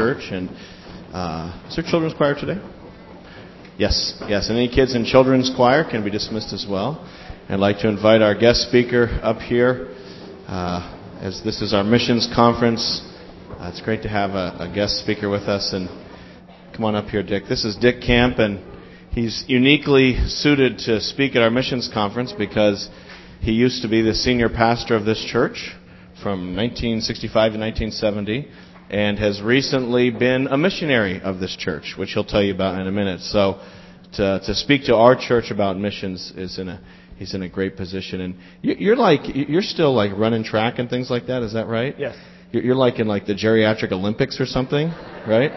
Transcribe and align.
church. 0.00 0.32
And 0.32 0.48
uh, 1.12 1.68
is 1.68 1.76
there 1.76 1.84
children's 1.84 2.14
choir 2.14 2.34
today? 2.34 2.58
Yes, 3.76 4.16
yes. 4.28 4.48
And 4.48 4.56
any 4.56 4.68
kids 4.68 4.94
in 4.94 5.04
children's 5.04 5.52
choir 5.54 5.84
can 5.88 6.02
be 6.02 6.10
dismissed 6.10 6.54
as 6.54 6.66
well. 6.68 7.06
I'd 7.48 7.60
like 7.60 7.80
to 7.80 7.88
invite 7.88 8.22
our 8.22 8.34
guest 8.34 8.62
speaker 8.68 9.08
up 9.22 9.40
here. 9.40 9.94
Uh, 10.46 10.96
as 11.20 11.42
this 11.44 11.60
is 11.60 11.74
our 11.74 11.84
missions 11.84 12.28
conference, 12.34 13.02
uh, 13.58 13.68
it's 13.70 13.82
great 13.82 14.02
to 14.02 14.08
have 14.08 14.30
a, 14.30 14.56
a 14.60 14.72
guest 14.74 15.00
speaker 15.00 15.28
with 15.28 15.42
us. 15.42 15.74
And 15.74 15.88
come 16.74 16.84
on 16.86 16.94
up 16.94 17.06
here, 17.06 17.22
Dick. 17.22 17.44
This 17.46 17.66
is 17.66 17.76
Dick 17.76 18.00
Camp, 18.00 18.38
and 18.38 18.60
he's 19.10 19.44
uniquely 19.48 20.16
suited 20.28 20.78
to 20.86 21.00
speak 21.02 21.36
at 21.36 21.42
our 21.42 21.50
missions 21.50 21.90
conference 21.92 22.32
because 22.32 22.88
he 23.40 23.52
used 23.52 23.82
to 23.82 23.88
be 23.88 24.00
the 24.00 24.14
senior 24.14 24.48
pastor 24.48 24.96
of 24.96 25.04
this 25.04 25.22
church 25.22 25.76
from 26.22 26.56
1965 26.56 27.52
to 27.52 27.58
1970 27.58 28.48
and 28.90 29.18
has 29.18 29.40
recently 29.40 30.10
been 30.10 30.48
a 30.48 30.58
missionary 30.58 31.20
of 31.20 31.38
this 31.38 31.56
church, 31.56 31.94
which 31.96 32.10
he'll 32.10 32.24
tell 32.24 32.42
you 32.42 32.52
about 32.52 32.80
in 32.80 32.88
a 32.88 32.92
minute. 32.92 33.20
So 33.20 33.60
to, 34.14 34.40
to 34.44 34.54
speak 34.54 34.84
to 34.86 34.96
our 34.96 35.14
church 35.16 35.50
about 35.50 35.78
missions 35.78 36.32
is 36.36 36.58
in 36.58 36.68
a 36.68 36.80
he's 37.16 37.34
in 37.34 37.42
a 37.42 37.48
great 37.48 37.76
position. 37.76 38.20
And 38.20 38.34
you're 38.62 38.96
like 38.96 39.20
you're 39.34 39.62
still 39.62 39.94
like 39.94 40.10
running 40.16 40.42
track 40.42 40.78
and 40.78 40.90
things 40.90 41.08
like 41.08 41.28
that. 41.28 41.42
Is 41.42 41.52
that 41.52 41.68
right? 41.68 41.94
Yes. 41.98 42.16
You're 42.50 42.74
like 42.74 42.98
in 42.98 43.06
like 43.06 43.26
the 43.26 43.34
geriatric 43.34 43.92
Olympics 43.92 44.40
or 44.40 44.46
something, 44.46 44.88
right? 45.26 45.52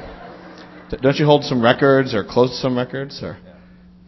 Don't 1.01 1.17
you 1.17 1.25
hold 1.25 1.43
some 1.43 1.63
records 1.63 2.13
or 2.13 2.23
close 2.23 2.61
some 2.61 2.77
records 2.77 3.19
or? 3.23 3.37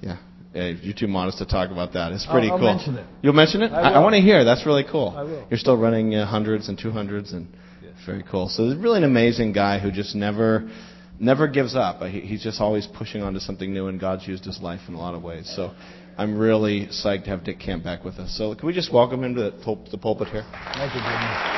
Yeah. 0.01 0.17
Hey, 0.53 0.77
you're 0.83 0.93
too 0.93 1.07
modest 1.07 1.39
to 1.39 1.47
talk 1.47 1.71
about 1.71 1.93
that. 1.93 2.11
It's 2.11 2.27
pretty 2.27 2.47
I'll, 2.47 2.53
I'll 2.53 2.59
cool. 2.59 2.75
mention 2.75 2.95
it. 2.97 3.07
You'll 3.23 3.33
mention 3.33 3.63
it? 3.63 3.71
I, 3.71 3.81
I, 3.81 3.89
I 3.93 3.99
want 4.03 4.13
to 4.13 4.21
hear. 4.21 4.45
That's 4.45 4.67
really 4.67 4.85
cool. 4.89 5.15
I 5.17 5.23
will. 5.23 5.47
You're 5.49 5.57
still 5.57 5.77
running 5.77 6.13
uh, 6.13 6.27
hundreds 6.27 6.69
and 6.69 6.77
two 6.77 6.91
hundreds, 6.91 7.33
and. 7.33 7.47
Very 8.05 8.23
cool. 8.29 8.49
So 8.49 8.63
really 8.75 8.97
an 8.97 9.03
amazing 9.03 9.53
guy 9.53 9.79
who 9.79 9.91
just 9.91 10.15
never, 10.15 10.69
never 11.19 11.47
gives 11.47 11.75
up. 11.75 12.01
He's 12.03 12.43
just 12.43 12.59
always 12.59 12.87
pushing 12.87 13.21
on 13.21 13.33
to 13.33 13.39
something 13.39 13.73
new, 13.73 13.87
and 13.87 13.99
God's 13.99 14.27
used 14.27 14.45
his 14.45 14.59
life 14.59 14.81
in 14.87 14.93
a 14.93 14.99
lot 14.99 15.15
of 15.15 15.23
ways. 15.23 15.51
So 15.55 15.73
I'm 16.17 16.37
really 16.37 16.87
psyched 16.87 17.25
to 17.25 17.29
have 17.31 17.43
Dick 17.43 17.59
Camp 17.59 17.83
back 17.83 18.03
with 18.03 18.15
us. 18.15 18.37
So 18.37 18.55
can 18.55 18.67
we 18.67 18.73
just 18.73 18.93
welcome 18.93 19.23
him 19.23 19.35
to 19.35 19.43
the, 19.43 19.51
pul- 19.63 19.87
the 19.91 19.97
pulpit 19.97 20.29
here? 20.29 20.45
Thank 20.73 20.93
you, 20.93 21.01
Jimmy. 21.01 21.55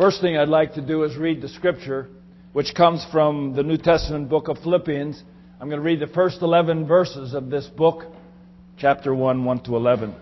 First 0.00 0.22
thing 0.22 0.38
I'd 0.38 0.48
like 0.48 0.74
to 0.74 0.80
do 0.80 1.02
is 1.02 1.14
read 1.18 1.42
the 1.42 1.48
scripture, 1.48 2.08
which 2.54 2.74
comes 2.74 3.04
from 3.12 3.54
the 3.54 3.62
New 3.62 3.76
Testament 3.76 4.30
book 4.30 4.48
of 4.48 4.56
Philippians. 4.58 5.22
I'm 5.60 5.68
going 5.68 5.78
to 5.78 5.84
read 5.84 6.00
the 6.00 6.06
first 6.06 6.40
11 6.40 6.86
verses 6.86 7.34
of 7.34 7.50
this 7.50 7.66
book, 7.66 8.06
chapter 8.80 9.14
1, 9.14 9.44
1 9.44 9.60
to 9.64 9.76
11. 9.76 10.14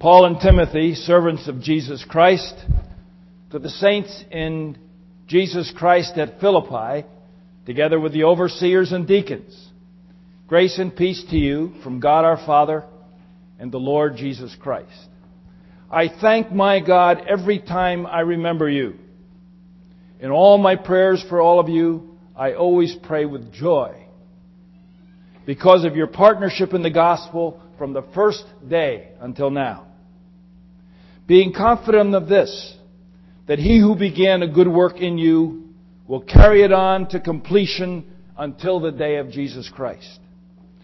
Paul 0.00 0.26
and 0.26 0.40
Timothy, 0.40 0.94
servants 0.94 1.46
of 1.46 1.60
Jesus 1.60 2.04
Christ, 2.08 2.52
to 3.52 3.60
the 3.60 3.68
saints 3.68 4.24
in 4.28 4.76
Jesus 5.28 5.72
Christ 5.76 6.18
at 6.18 6.40
Philippi, 6.40 7.06
together 7.64 8.00
with 8.00 8.12
the 8.12 8.24
overseers 8.24 8.90
and 8.90 9.06
deacons. 9.06 9.56
Grace 10.48 10.78
and 10.78 10.96
peace 10.96 11.24
to 11.30 11.36
you 11.36 11.74
from 11.84 12.00
God 12.00 12.24
our 12.24 12.44
Father 12.44 12.82
and 13.60 13.70
the 13.70 13.78
Lord 13.78 14.16
Jesus 14.16 14.56
Christ. 14.60 14.90
I 15.92 16.08
thank 16.08 16.50
my 16.50 16.80
God 16.80 17.22
every 17.28 17.60
time 17.60 18.04
I 18.04 18.20
remember 18.20 18.68
you. 18.68 18.94
In 20.18 20.32
all 20.32 20.58
my 20.58 20.74
prayers 20.74 21.24
for 21.28 21.40
all 21.40 21.60
of 21.60 21.68
you, 21.68 22.18
I 22.34 22.54
always 22.54 22.96
pray 23.00 23.26
with 23.26 23.52
joy 23.52 24.01
because 25.46 25.84
of 25.84 25.96
your 25.96 26.06
partnership 26.06 26.72
in 26.72 26.82
the 26.82 26.90
gospel 26.90 27.60
from 27.78 27.92
the 27.92 28.04
first 28.14 28.44
day 28.68 29.08
until 29.20 29.50
now. 29.50 29.86
Being 31.26 31.52
confident 31.52 32.14
of 32.14 32.28
this, 32.28 32.76
that 33.46 33.58
he 33.58 33.80
who 33.80 33.96
began 33.96 34.42
a 34.42 34.48
good 34.48 34.68
work 34.68 34.96
in 34.96 35.18
you 35.18 35.68
will 36.06 36.20
carry 36.20 36.62
it 36.62 36.72
on 36.72 37.08
to 37.08 37.20
completion 37.20 38.04
until 38.36 38.80
the 38.80 38.92
day 38.92 39.16
of 39.16 39.30
Jesus 39.30 39.70
Christ. 39.74 40.20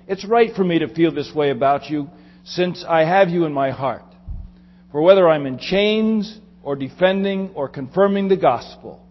It's 0.07 0.25
right 0.25 0.55
for 0.55 0.65
me 0.65 0.79
to 0.79 0.95
feel 0.95 1.15
this 1.15 1.33
way 1.35 1.51
about 1.51 1.91
you 1.91 2.09
since 2.45 2.85
I 2.89 3.01
have 3.05 3.29
you 3.29 3.45
in 3.45 3.53
my 3.53 3.71
heart. 3.71 4.05
For 4.91 5.03
whether 5.03 5.29
I'm 5.29 5.47
in 5.47 5.59
chains 5.59 6.39
or 6.63 6.77
defending 6.77 7.51
or 7.55 7.69
confirming 7.69 8.29
the 8.29 8.37
gospel, 8.37 9.07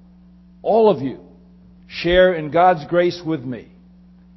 all 0.63 0.89
of 0.89 1.01
you 1.01 1.19
share 1.87 2.33
in 2.33 2.51
God's 2.51 2.85
grace 2.87 3.21
with 3.25 3.41
me. 3.41 3.71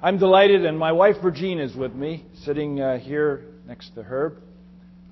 I'm 0.00 0.18
delighted, 0.18 0.64
and 0.64 0.78
my 0.78 0.92
wife 0.92 1.16
Virginia 1.20 1.64
is 1.64 1.74
with 1.74 1.92
me, 1.92 2.24
sitting 2.44 2.80
uh, 2.80 2.98
here 3.00 3.46
next 3.66 3.96
to 3.96 4.02
Herb. 4.04 4.36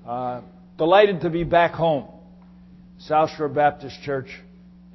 Uh, 0.07 0.39
delighted 0.77 1.19
to 1.21 1.29
be 1.29 1.43
back 1.43 1.73
home, 1.73 2.07
South 2.97 3.31
Shore 3.35 3.49
Baptist 3.49 4.01
Church 4.03 4.29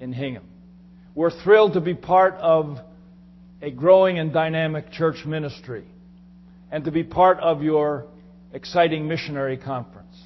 in 0.01 0.15
Hingham. 0.15 0.47
We're 1.15 1.31
thrilled 1.45 1.75
to 1.75 1.83
be 1.83 1.93
part 1.93 2.37
of 2.37 2.79
a 3.61 3.71
growing 3.71 4.19
and 4.19 4.33
dynamic 4.33 4.93
church 4.93 5.27
ministry 5.27 5.85
and 6.71 6.87
to 6.87 6.91
be 6.91 7.05
part 7.05 7.39
of 7.41 7.63
your 7.63 8.07
exciting 8.55 9.07
missionary 9.07 9.59
conference. 9.59 10.17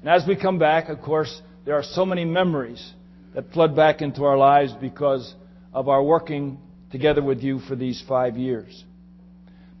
And 0.00 0.10
as 0.10 0.24
we 0.28 0.36
come 0.36 0.60
back, 0.60 0.88
of 0.88 1.00
course, 1.00 1.42
there 1.64 1.74
are 1.74 1.82
so 1.82 2.06
many 2.06 2.24
memories 2.24 2.92
that 3.34 3.50
flood 3.52 3.74
back 3.74 4.00
into 4.00 4.22
our 4.22 4.38
lives 4.38 4.72
because 4.80 5.34
of 5.74 5.88
our 5.88 6.04
working 6.04 6.58
together 6.92 7.20
with 7.20 7.40
you 7.40 7.58
for 7.58 7.74
these 7.74 8.00
five 8.06 8.36
years. 8.36 8.84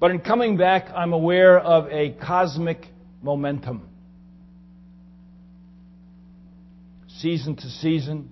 But 0.02 0.10
in 0.10 0.18
coming 0.18 0.56
back, 0.56 0.88
I'm 0.92 1.12
aware 1.12 1.60
of 1.60 1.86
a 1.86 2.10
cosmic 2.10 2.88
momentum. 3.22 3.88
Season 7.06 7.54
to 7.54 7.70
season, 7.70 8.28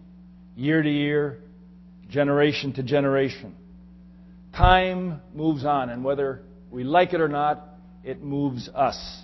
year 0.56 0.82
to 0.82 0.90
year, 0.90 1.38
generation 2.08 2.72
to 2.72 2.82
generation. 2.82 3.54
Time 4.52 5.20
moves 5.32 5.64
on, 5.64 5.90
and 5.90 6.02
whether 6.02 6.42
we 6.72 6.82
like 6.82 7.12
it 7.12 7.20
or 7.20 7.28
not, 7.28 7.64
it 8.02 8.20
moves 8.20 8.68
us. 8.74 9.22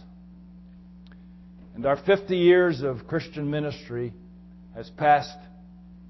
And 1.75 1.85
our 1.85 1.97
50 1.97 2.37
years 2.37 2.81
of 2.81 3.09
Christian 3.09 3.51
ministry 3.51 4.13
has 4.77 4.89
passed 4.91 5.37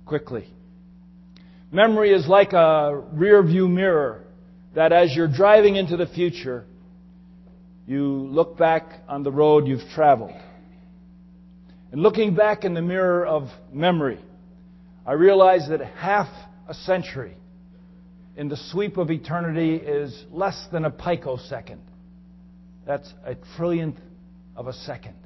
quickly. 0.05 0.47
Memory 1.73 2.13
is 2.13 2.29
like 2.29 2.53
a 2.53 3.05
rear 3.15 3.43
view 3.43 3.69
mirror 3.69 4.26
that 4.77 4.93
as 4.93 5.17
you're 5.17 5.27
driving 5.27 5.77
into 5.77 5.97
the 5.97 6.07
future, 6.07 6.63
you 7.87 8.05
look 8.05 8.59
back 8.59 8.85
on 9.09 9.23
the 9.23 9.33
road 9.33 9.67
you've 9.67 9.89
traveled. 9.95 10.35
And 11.93 12.03
looking 12.03 12.35
back 12.35 12.63
in 12.63 12.75
the 12.75 12.83
mirror 12.83 13.27
of 13.27 13.49
memory, 13.73 14.21
I 15.07 15.13
realize 15.13 15.67
that 15.71 15.81
half 15.81 16.29
a 16.69 16.75
century 16.75 17.39
in 18.37 18.49
the 18.49 18.59
sweep 18.71 18.99
of 18.99 19.11
eternity 19.11 19.77
is 19.77 20.27
less 20.31 20.67
than 20.71 20.85
a 20.85 20.91
picosecond. 20.91 21.81
That's 22.87 23.11
a 23.25 23.35
trillionth 23.57 23.97
of 24.55 24.67
a 24.67 24.75
second 24.75 25.17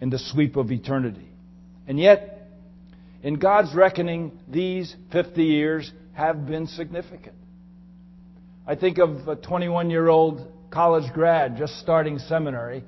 in 0.00 0.10
the 0.10 0.18
sweep 0.18 0.56
of 0.56 0.72
eternity. 0.72 1.28
And 1.86 2.00
yet, 2.00 2.48
in 3.22 3.34
God's 3.34 3.72
reckoning, 3.76 4.32
these 4.48 4.92
50 5.12 5.44
years 5.44 5.92
have 6.16 6.46
been 6.46 6.66
significant. 6.66 7.36
I 8.66 8.74
think 8.74 8.96
of 8.96 9.28
a 9.28 9.36
21 9.36 9.90
year 9.90 10.08
old 10.08 10.50
college 10.70 11.12
grad 11.12 11.58
just 11.58 11.78
starting 11.78 12.18
seminary, 12.18 12.82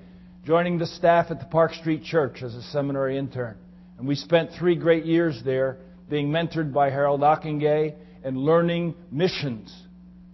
joining 0.46 0.78
the 0.78 0.86
staff 0.86 1.26
at 1.30 1.38
the 1.38 1.44
Park 1.44 1.75
Street 1.75 2.02
Church 2.02 2.42
as 2.42 2.54
a 2.54 2.62
seminary 2.62 3.19
intern. 3.19 3.58
And 3.98 4.08
we 4.08 4.14
spent 4.14 4.52
three 4.58 4.76
great 4.76 5.04
years 5.04 5.42
there 5.44 5.76
being 6.08 6.30
mentored 6.30 6.72
by 6.72 6.88
Harold 6.88 7.20
Ockenga 7.20 7.94
and 8.25 8.38
learning 8.38 8.94
missions 9.10 9.76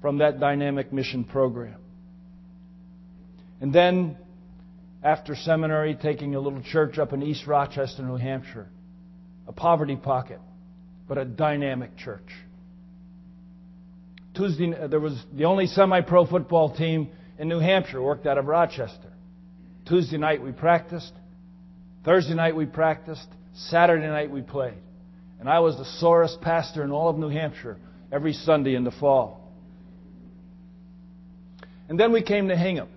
from 0.01 0.19
that 0.19 0.39
dynamic 0.39 0.93
mission 0.93 1.25
program. 1.25 1.81
And 3.61 3.75
then, 3.75 4.17
after 5.03 5.35
seminary, 5.35 5.97
taking 6.01 6.37
a 6.37 6.41
little 6.41 6.63
church 6.63 6.99
up 6.99 7.13
in 7.13 7.25
East 7.25 7.49
Rochester, 7.49 8.05
New 8.05 8.19
Hampshire, 8.19 8.69
a 9.49 9.53
poverty 9.53 9.97
pocket, 9.97 10.39
but 11.09 11.19
a 11.19 11.25
dynamic 11.25 11.97
church. 11.97 12.31
Tuesday, 14.35 14.75
uh, 14.75 14.89
there 14.89 15.01
was 15.01 15.17
the 15.33 15.45
only 15.45 15.67
semi-pro 15.67 16.27
football 16.27 16.75
team 16.75 17.11
in 17.39 17.49
New 17.49 17.61
Hampshire, 17.61 18.03
worked 18.03 18.27
out 18.27 18.39
of 18.39 18.47
Rochester. 18.47 19.13
Tuesday 19.87 20.19
night 20.19 20.43
we 20.43 20.53
practiced. 20.53 21.13
Thursday 22.05 22.35
night 22.35 22.57
we 22.57 22.67
practiced. 22.67 23.27
Saturday 23.55 24.07
night 24.07 24.31
we 24.31 24.43
played. 24.43 24.79
And 25.39 25.49
I 25.49 25.61
was 25.61 25.77
the 25.77 25.85
sorest 25.85 26.41
pastor 26.41 26.83
in 26.83 26.91
all 26.91 27.09
of 27.09 27.17
New 27.17 27.29
Hampshire 27.29 27.77
every 28.11 28.33
Sunday 28.33 28.75
in 28.75 28.85
the 28.85 28.91
fall. 28.91 29.53
And 31.89 32.01
then 32.01 32.13
we 32.13 32.23
came 32.23 32.49
to 32.49 32.57
Hingham. 32.57 32.89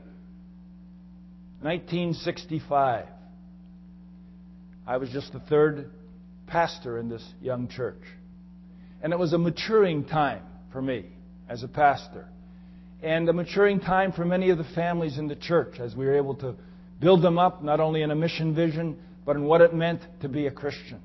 1965. 1.62 3.06
I 4.86 4.98
was 4.98 5.10
just 5.10 5.34
the 5.34 5.39
third 5.39 5.92
pastor 6.48 6.98
in 6.98 7.10
this 7.10 7.25
young 7.42 7.68
church. 7.68 8.01
And 9.04 9.12
it 9.12 9.19
was 9.19 9.34
a 9.34 9.38
maturing 9.38 10.06
time 10.06 10.42
for 10.72 10.81
me 10.81 11.06
as 11.49 11.63
a 11.63 11.67
pastor. 11.67 12.27
And 13.01 13.29
a 13.29 13.33
maturing 13.33 13.79
time 13.79 14.11
for 14.11 14.25
many 14.25 14.49
of 14.49 14.57
the 14.57 14.63
families 14.75 15.17
in 15.17 15.27
the 15.27 15.35
church 15.35 15.79
as 15.79 15.95
we 15.95 16.05
were 16.05 16.15
able 16.15 16.35
to 16.35 16.55
build 16.99 17.21
them 17.21 17.38
up, 17.38 17.63
not 17.63 17.79
only 17.79 18.01
in 18.01 18.11
a 18.11 18.15
mission 18.15 18.55
vision, 18.55 18.97
but 19.25 19.35
in 19.35 19.44
what 19.44 19.61
it 19.61 19.73
meant 19.73 20.01
to 20.21 20.29
be 20.29 20.47
a 20.47 20.51
Christian. 20.51 20.99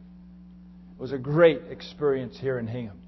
It 0.97 1.01
was 1.01 1.13
a 1.13 1.19
great 1.19 1.61
experience 1.71 2.39
here 2.41 2.59
in 2.59 2.67
Hingham. 2.67 2.99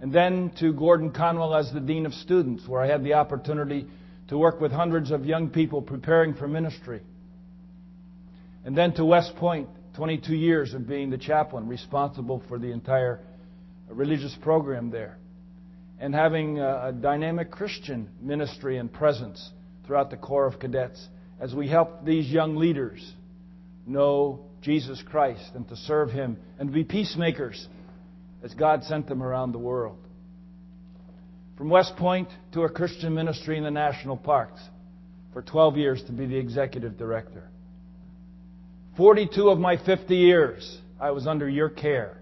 And 0.00 0.12
then 0.12 0.52
to 0.60 0.72
Gordon 0.72 1.10
Conwell 1.10 1.54
as 1.54 1.72
the 1.72 1.80
Dean 1.80 2.06
of 2.06 2.12
Students, 2.12 2.68
where 2.68 2.82
I 2.82 2.86
had 2.86 3.02
the 3.02 3.14
opportunity 3.14 3.86
to 4.28 4.36
work 4.36 4.60
with 4.60 4.72
hundreds 4.72 5.10
of 5.10 5.24
young 5.24 5.48
people 5.48 5.80
preparing 5.80 6.34
for 6.34 6.46
ministry. 6.46 7.00
And 8.64 8.76
then 8.76 8.92
to 8.94 9.04
West 9.04 9.34
Point, 9.36 9.68
22 9.96 10.34
years 10.34 10.74
of 10.74 10.86
being 10.86 11.08
the 11.08 11.18
chaplain 11.18 11.66
responsible 11.68 12.42
for 12.48 12.58
the 12.58 12.70
entire 12.70 13.20
religious 13.88 14.36
program 14.42 14.90
there. 14.90 15.16
And 15.98 16.14
having 16.14 16.58
a, 16.58 16.92
dynamic 16.92 17.50
Christian 17.50 18.10
ministry 18.20 18.78
and 18.78 18.92
presence 18.92 19.50
throughout 19.86 20.10
the 20.10 20.16
Corps 20.16 20.46
of 20.46 20.58
Cadets 20.58 21.06
as 21.40 21.54
we 21.54 21.68
help 21.68 22.04
these 22.04 22.28
young 22.28 22.56
leaders 22.56 23.14
know 23.86 24.46
Jesus 24.60 25.02
Christ 25.08 25.52
and 25.54 25.68
to 25.68 25.76
serve 25.76 26.10
Him 26.10 26.36
and 26.58 26.72
be 26.72 26.84
peacemakers 26.84 27.66
as 28.42 28.52
God 28.54 28.84
sent 28.84 29.08
them 29.08 29.22
around 29.22 29.52
the 29.52 29.58
world. 29.58 29.98
From 31.56 31.70
West 31.70 31.96
Point 31.96 32.28
to 32.52 32.62
a 32.62 32.68
Christian 32.68 33.14
ministry 33.14 33.56
in 33.56 33.64
the 33.64 33.70
national 33.70 34.16
parks 34.16 34.60
for 35.32 35.42
12 35.42 35.76
years 35.76 36.02
to 36.04 36.12
be 36.12 36.26
the 36.26 36.36
executive 36.36 36.98
director. 36.98 37.48
42 38.96 39.48
of 39.48 39.58
my 39.58 39.76
50 39.76 40.16
years, 40.16 40.78
I 40.98 41.10
was 41.10 41.26
under 41.26 41.48
your 41.48 41.68
care. 41.68 42.18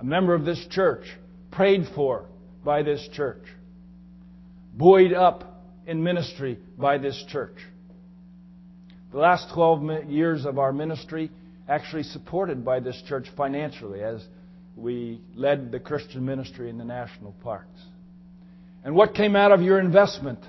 A 0.00 0.04
member 0.04 0.34
of 0.34 0.44
this 0.44 0.66
church, 0.70 1.04
prayed 1.52 1.86
for 1.94 2.26
by 2.64 2.82
this 2.82 3.06
church, 3.12 3.44
buoyed 4.74 5.12
up 5.12 5.62
in 5.86 6.02
ministry 6.02 6.58
by 6.76 6.98
this 6.98 7.22
church. 7.28 7.56
The 9.12 9.18
last 9.18 9.52
12 9.54 10.06
years 10.06 10.46
of 10.46 10.58
our 10.58 10.72
ministry 10.72 11.30
actually 11.68 12.04
supported 12.04 12.64
by 12.64 12.80
this 12.80 13.00
church 13.06 13.26
financially 13.36 14.02
as 14.02 14.24
we 14.76 15.20
led 15.34 15.70
the 15.70 15.78
Christian 15.78 16.24
ministry 16.24 16.70
in 16.70 16.78
the 16.78 16.84
national 16.84 17.32
parks. 17.42 17.80
And 18.84 18.94
what 18.94 19.14
came 19.14 19.36
out 19.36 19.52
of 19.52 19.60
your 19.60 19.78
investment? 19.78 20.40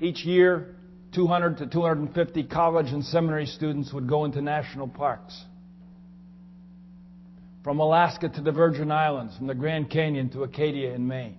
Each 0.00 0.24
year, 0.24 0.74
200 1.14 1.58
to 1.58 1.66
250 1.66 2.44
college 2.44 2.92
and 2.92 3.04
seminary 3.04 3.46
students 3.46 3.92
would 3.92 4.08
go 4.08 4.24
into 4.24 4.42
national 4.42 4.88
parks. 4.88 5.40
From 7.68 7.80
Alaska 7.80 8.30
to 8.30 8.40
the 8.40 8.50
Virgin 8.50 8.90
Islands, 8.90 9.36
from 9.36 9.46
the 9.46 9.54
Grand 9.54 9.90
Canyon 9.90 10.30
to 10.30 10.42
Acadia 10.42 10.94
in 10.94 11.06
Maine. 11.06 11.36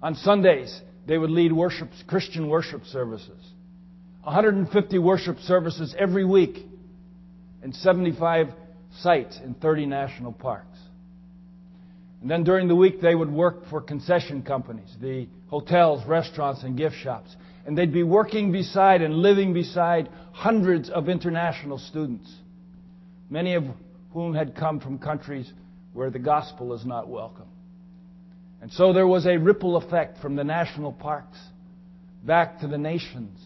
On 0.00 0.14
Sundays, 0.14 0.80
they 1.06 1.18
would 1.18 1.28
lead 1.28 1.52
worship, 1.52 1.90
Christian 2.06 2.48
worship 2.48 2.86
services. 2.86 3.38
150 4.22 4.98
worship 5.00 5.38
services 5.40 5.94
every 5.98 6.24
week 6.24 6.64
in 7.62 7.74
75 7.74 8.54
sites 9.00 9.38
in 9.44 9.52
30 9.52 9.84
national 9.84 10.32
parks. 10.32 10.78
And 12.22 12.30
then 12.30 12.42
during 12.42 12.66
the 12.66 12.74
week, 12.74 13.02
they 13.02 13.14
would 13.14 13.30
work 13.30 13.68
for 13.68 13.82
concession 13.82 14.42
companies, 14.42 14.96
the 14.98 15.28
hotels, 15.48 16.06
restaurants, 16.06 16.62
and 16.62 16.74
gift 16.74 16.96
shops. 16.96 17.36
And 17.66 17.76
they'd 17.76 17.92
be 17.92 18.02
working 18.02 18.50
beside 18.50 19.02
and 19.02 19.16
living 19.16 19.52
beside 19.52 20.08
hundreds 20.32 20.88
of 20.88 21.10
international 21.10 21.76
students, 21.76 22.34
many 23.28 23.56
of 23.56 23.64
whom 24.12 24.34
had 24.34 24.54
come 24.54 24.80
from 24.80 24.98
countries 24.98 25.50
where 25.92 26.10
the 26.10 26.18
gospel 26.18 26.74
is 26.74 26.84
not 26.84 27.08
welcome. 27.08 27.48
And 28.60 28.70
so 28.72 28.92
there 28.92 29.06
was 29.06 29.26
a 29.26 29.36
ripple 29.36 29.76
effect 29.76 30.18
from 30.18 30.36
the 30.36 30.44
national 30.44 30.92
parks 30.92 31.38
back 32.22 32.60
to 32.60 32.68
the 32.68 32.78
nations 32.78 33.38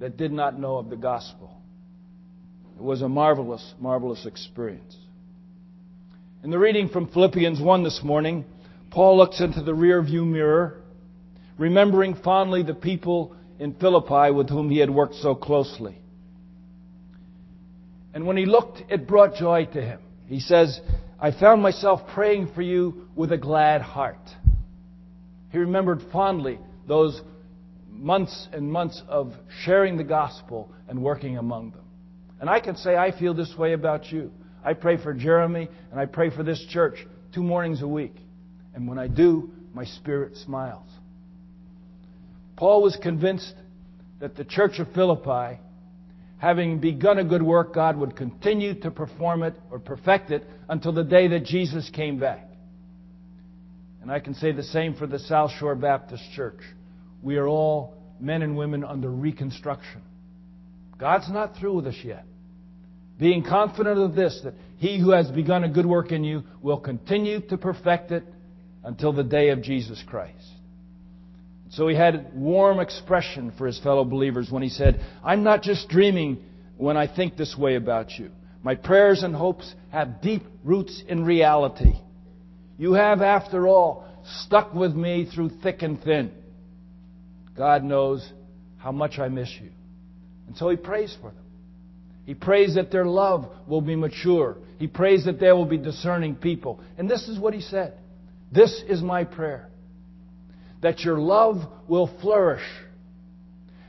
that 0.00 0.16
did 0.16 0.32
not 0.32 0.58
know 0.58 0.78
of 0.78 0.88
the 0.88 0.96
gospel. 0.96 1.50
It 2.76 2.82
was 2.82 3.02
a 3.02 3.08
marvelous, 3.08 3.74
marvelous 3.80 4.24
experience. 4.24 4.96
In 6.44 6.50
the 6.50 6.58
reading 6.58 6.88
from 6.88 7.08
Philippians 7.08 7.60
1 7.60 7.82
this 7.82 8.00
morning, 8.04 8.44
Paul 8.90 9.16
looks 9.16 9.40
into 9.40 9.62
the 9.62 9.72
rearview 9.72 10.24
mirror, 10.24 10.80
remembering 11.58 12.14
fondly 12.14 12.62
the 12.62 12.74
people 12.74 13.34
in 13.58 13.74
Philippi 13.74 14.30
with 14.30 14.48
whom 14.48 14.70
he 14.70 14.78
had 14.78 14.88
worked 14.88 15.16
so 15.16 15.34
closely. 15.34 15.98
And 18.18 18.26
when 18.26 18.36
he 18.36 18.46
looked, 18.46 18.82
it 18.88 19.06
brought 19.06 19.36
joy 19.36 19.66
to 19.66 19.80
him. 19.80 20.00
He 20.26 20.40
says, 20.40 20.80
I 21.20 21.30
found 21.30 21.62
myself 21.62 22.00
praying 22.14 22.50
for 22.52 22.62
you 22.62 23.06
with 23.14 23.30
a 23.30 23.38
glad 23.38 23.80
heart. 23.80 24.18
He 25.52 25.58
remembered 25.58 26.02
fondly 26.10 26.58
those 26.88 27.22
months 27.88 28.48
and 28.52 28.72
months 28.72 29.00
of 29.06 29.34
sharing 29.62 29.96
the 29.96 30.02
gospel 30.02 30.68
and 30.88 31.00
working 31.00 31.38
among 31.38 31.70
them. 31.70 31.84
And 32.40 32.50
I 32.50 32.58
can 32.58 32.74
say 32.74 32.96
I 32.96 33.16
feel 33.16 33.34
this 33.34 33.54
way 33.56 33.72
about 33.72 34.10
you. 34.10 34.32
I 34.64 34.72
pray 34.72 35.00
for 35.00 35.14
Jeremy 35.14 35.68
and 35.92 36.00
I 36.00 36.06
pray 36.06 36.30
for 36.30 36.42
this 36.42 36.66
church 36.70 36.96
two 37.32 37.44
mornings 37.44 37.82
a 37.82 37.88
week. 37.88 38.16
And 38.74 38.88
when 38.88 38.98
I 38.98 39.06
do, 39.06 39.52
my 39.72 39.84
spirit 39.84 40.36
smiles. 40.38 40.90
Paul 42.56 42.82
was 42.82 42.98
convinced 43.00 43.54
that 44.18 44.34
the 44.34 44.44
church 44.44 44.80
of 44.80 44.92
Philippi, 44.92 45.60
having 46.38 46.78
begun 46.78 47.18
a 47.18 47.24
good 47.24 47.42
work, 47.42 47.74
God 47.74 47.96
would 47.96 48.16
continue 48.16 48.74
to 48.80 48.90
perform 48.90 49.42
it 49.42 49.54
or 49.70 49.78
perfect 49.78 50.30
it 50.30 50.44
until 50.68 50.92
the 50.92 51.04
day 51.04 51.28
that 51.28 51.44
Jesus 51.44 51.90
came 51.90 52.18
back. 52.18 52.48
And 54.00 54.10
I 54.10 54.20
can 54.20 54.34
say 54.34 54.52
the 54.52 54.62
same 54.62 54.94
for 54.94 55.06
the 55.06 55.18
South 55.18 55.50
Shore 55.58 55.74
Baptist 55.74 56.22
Church. 56.34 56.60
We 57.22 57.36
are 57.36 57.46
all 57.46 57.94
men 58.20 58.42
and 58.42 58.56
women 58.56 58.84
under 58.84 59.10
reconstruction. 59.10 60.02
God's 60.96 61.30
not 61.30 61.56
through 61.56 61.76
with 61.76 61.86
us 61.88 61.98
yet. 62.02 62.24
Being 63.18 63.44
confident 63.44 63.98
of 63.98 64.14
this, 64.14 64.40
that 64.44 64.54
he 64.78 65.00
who 65.00 65.10
has 65.10 65.28
begun 65.30 65.64
a 65.64 65.68
good 65.68 65.86
work 65.86 66.12
in 66.12 66.22
you 66.22 66.44
will 66.62 66.78
continue 66.78 67.40
to 67.48 67.58
perfect 67.58 68.12
it 68.12 68.24
until 68.84 69.12
the 69.12 69.24
day 69.24 69.50
of 69.50 69.62
Jesus 69.62 70.02
Christ. 70.06 70.46
So 71.70 71.88
he 71.88 71.94
had 71.94 72.32
warm 72.34 72.80
expression 72.80 73.52
for 73.56 73.66
his 73.66 73.78
fellow 73.78 74.04
believers 74.04 74.50
when 74.50 74.62
he 74.62 74.68
said, 74.68 75.04
I'm 75.22 75.42
not 75.42 75.62
just 75.62 75.88
dreaming 75.88 76.42
when 76.76 76.96
I 76.96 77.12
think 77.14 77.36
this 77.36 77.56
way 77.56 77.74
about 77.74 78.12
you. 78.18 78.30
My 78.62 78.74
prayers 78.74 79.22
and 79.22 79.34
hopes 79.34 79.74
have 79.90 80.20
deep 80.22 80.42
roots 80.64 81.02
in 81.06 81.24
reality. 81.24 81.94
You 82.78 82.94
have, 82.94 83.22
after 83.22 83.68
all, 83.68 84.06
stuck 84.42 84.74
with 84.74 84.94
me 84.94 85.28
through 85.32 85.50
thick 85.62 85.82
and 85.82 86.02
thin. 86.02 86.32
God 87.56 87.84
knows 87.84 88.26
how 88.78 88.92
much 88.92 89.18
I 89.18 89.28
miss 89.28 89.50
you. 89.60 89.70
And 90.46 90.56
so 90.56 90.70
he 90.70 90.76
prays 90.76 91.14
for 91.20 91.30
them. 91.30 91.44
He 92.24 92.34
prays 92.34 92.74
that 92.76 92.90
their 92.90 93.06
love 93.06 93.46
will 93.66 93.80
be 93.80 93.96
mature. 93.96 94.56
He 94.78 94.86
prays 94.86 95.24
that 95.24 95.40
they 95.40 95.50
will 95.52 95.64
be 95.64 95.78
discerning 95.78 96.36
people. 96.36 96.80
And 96.96 97.10
this 97.10 97.28
is 97.28 97.38
what 97.38 97.54
he 97.54 97.60
said 97.60 97.94
This 98.52 98.82
is 98.88 99.02
my 99.02 99.24
prayer 99.24 99.67
that 100.80 101.00
your 101.00 101.18
love 101.18 101.56
will 101.88 102.06
flourish, 102.20 102.64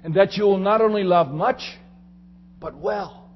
and 0.04 0.14
that 0.16 0.34
you 0.34 0.44
will 0.44 0.58
not 0.58 0.82
only 0.82 1.04
love 1.04 1.30
much, 1.30 1.62
but 2.60 2.76
well. 2.76 3.30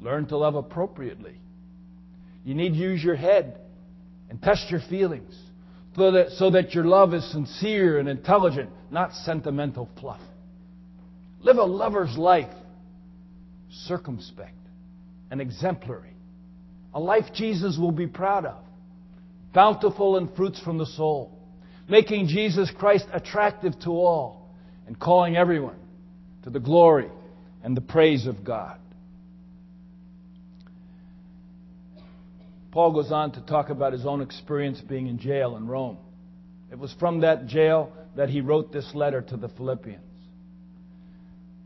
Learn 0.00 0.26
to 0.26 0.36
love 0.36 0.54
appropriately. 0.54 1.40
You 2.44 2.54
need 2.54 2.70
to 2.70 2.76
use 2.76 3.02
your 3.02 3.16
head 3.16 3.58
and 4.28 4.40
test 4.42 4.70
your 4.70 4.80
feelings 4.80 5.34
so 5.96 6.10
that, 6.12 6.30
so 6.32 6.50
that 6.50 6.74
your 6.74 6.84
love 6.84 7.14
is 7.14 7.24
sincere 7.32 7.98
and 7.98 8.08
intelligent, 8.08 8.70
not 8.90 9.12
sentimental 9.12 9.88
fluff. 10.00 10.20
Live 11.40 11.56
a 11.56 11.64
lover's 11.64 12.16
life, 12.16 12.54
circumspect 13.70 14.56
and 15.30 15.40
exemplary. 15.40 16.14
A 16.92 17.00
life 17.00 17.24
Jesus 17.34 17.76
will 17.78 17.92
be 17.92 18.06
proud 18.06 18.44
of, 18.44 18.62
bountiful 19.52 20.16
in 20.16 20.28
fruits 20.34 20.60
from 20.60 20.78
the 20.78 20.86
soul, 20.86 21.33
making 21.88 22.28
Jesus 22.28 22.70
Christ 22.78 23.06
attractive 23.12 23.78
to 23.80 23.90
all, 23.90 24.50
and 24.86 24.98
calling 24.98 25.36
everyone 25.36 25.78
to 26.42 26.50
the 26.50 26.60
glory 26.60 27.08
and 27.62 27.76
the 27.76 27.80
praise 27.80 28.26
of 28.26 28.44
God. 28.44 28.78
Paul 32.70 32.92
goes 32.92 33.12
on 33.12 33.32
to 33.32 33.40
talk 33.40 33.70
about 33.70 33.92
his 33.92 34.04
own 34.04 34.20
experience 34.20 34.80
being 34.80 35.06
in 35.06 35.18
jail 35.18 35.56
in 35.56 35.68
Rome. 35.68 35.96
It 36.72 36.78
was 36.78 36.92
from 36.98 37.20
that 37.20 37.46
jail 37.46 37.92
that 38.16 38.28
he 38.28 38.40
wrote 38.40 38.72
this 38.72 38.90
letter 38.94 39.22
to 39.22 39.36
the 39.36 39.48
Philippians. 39.48 40.02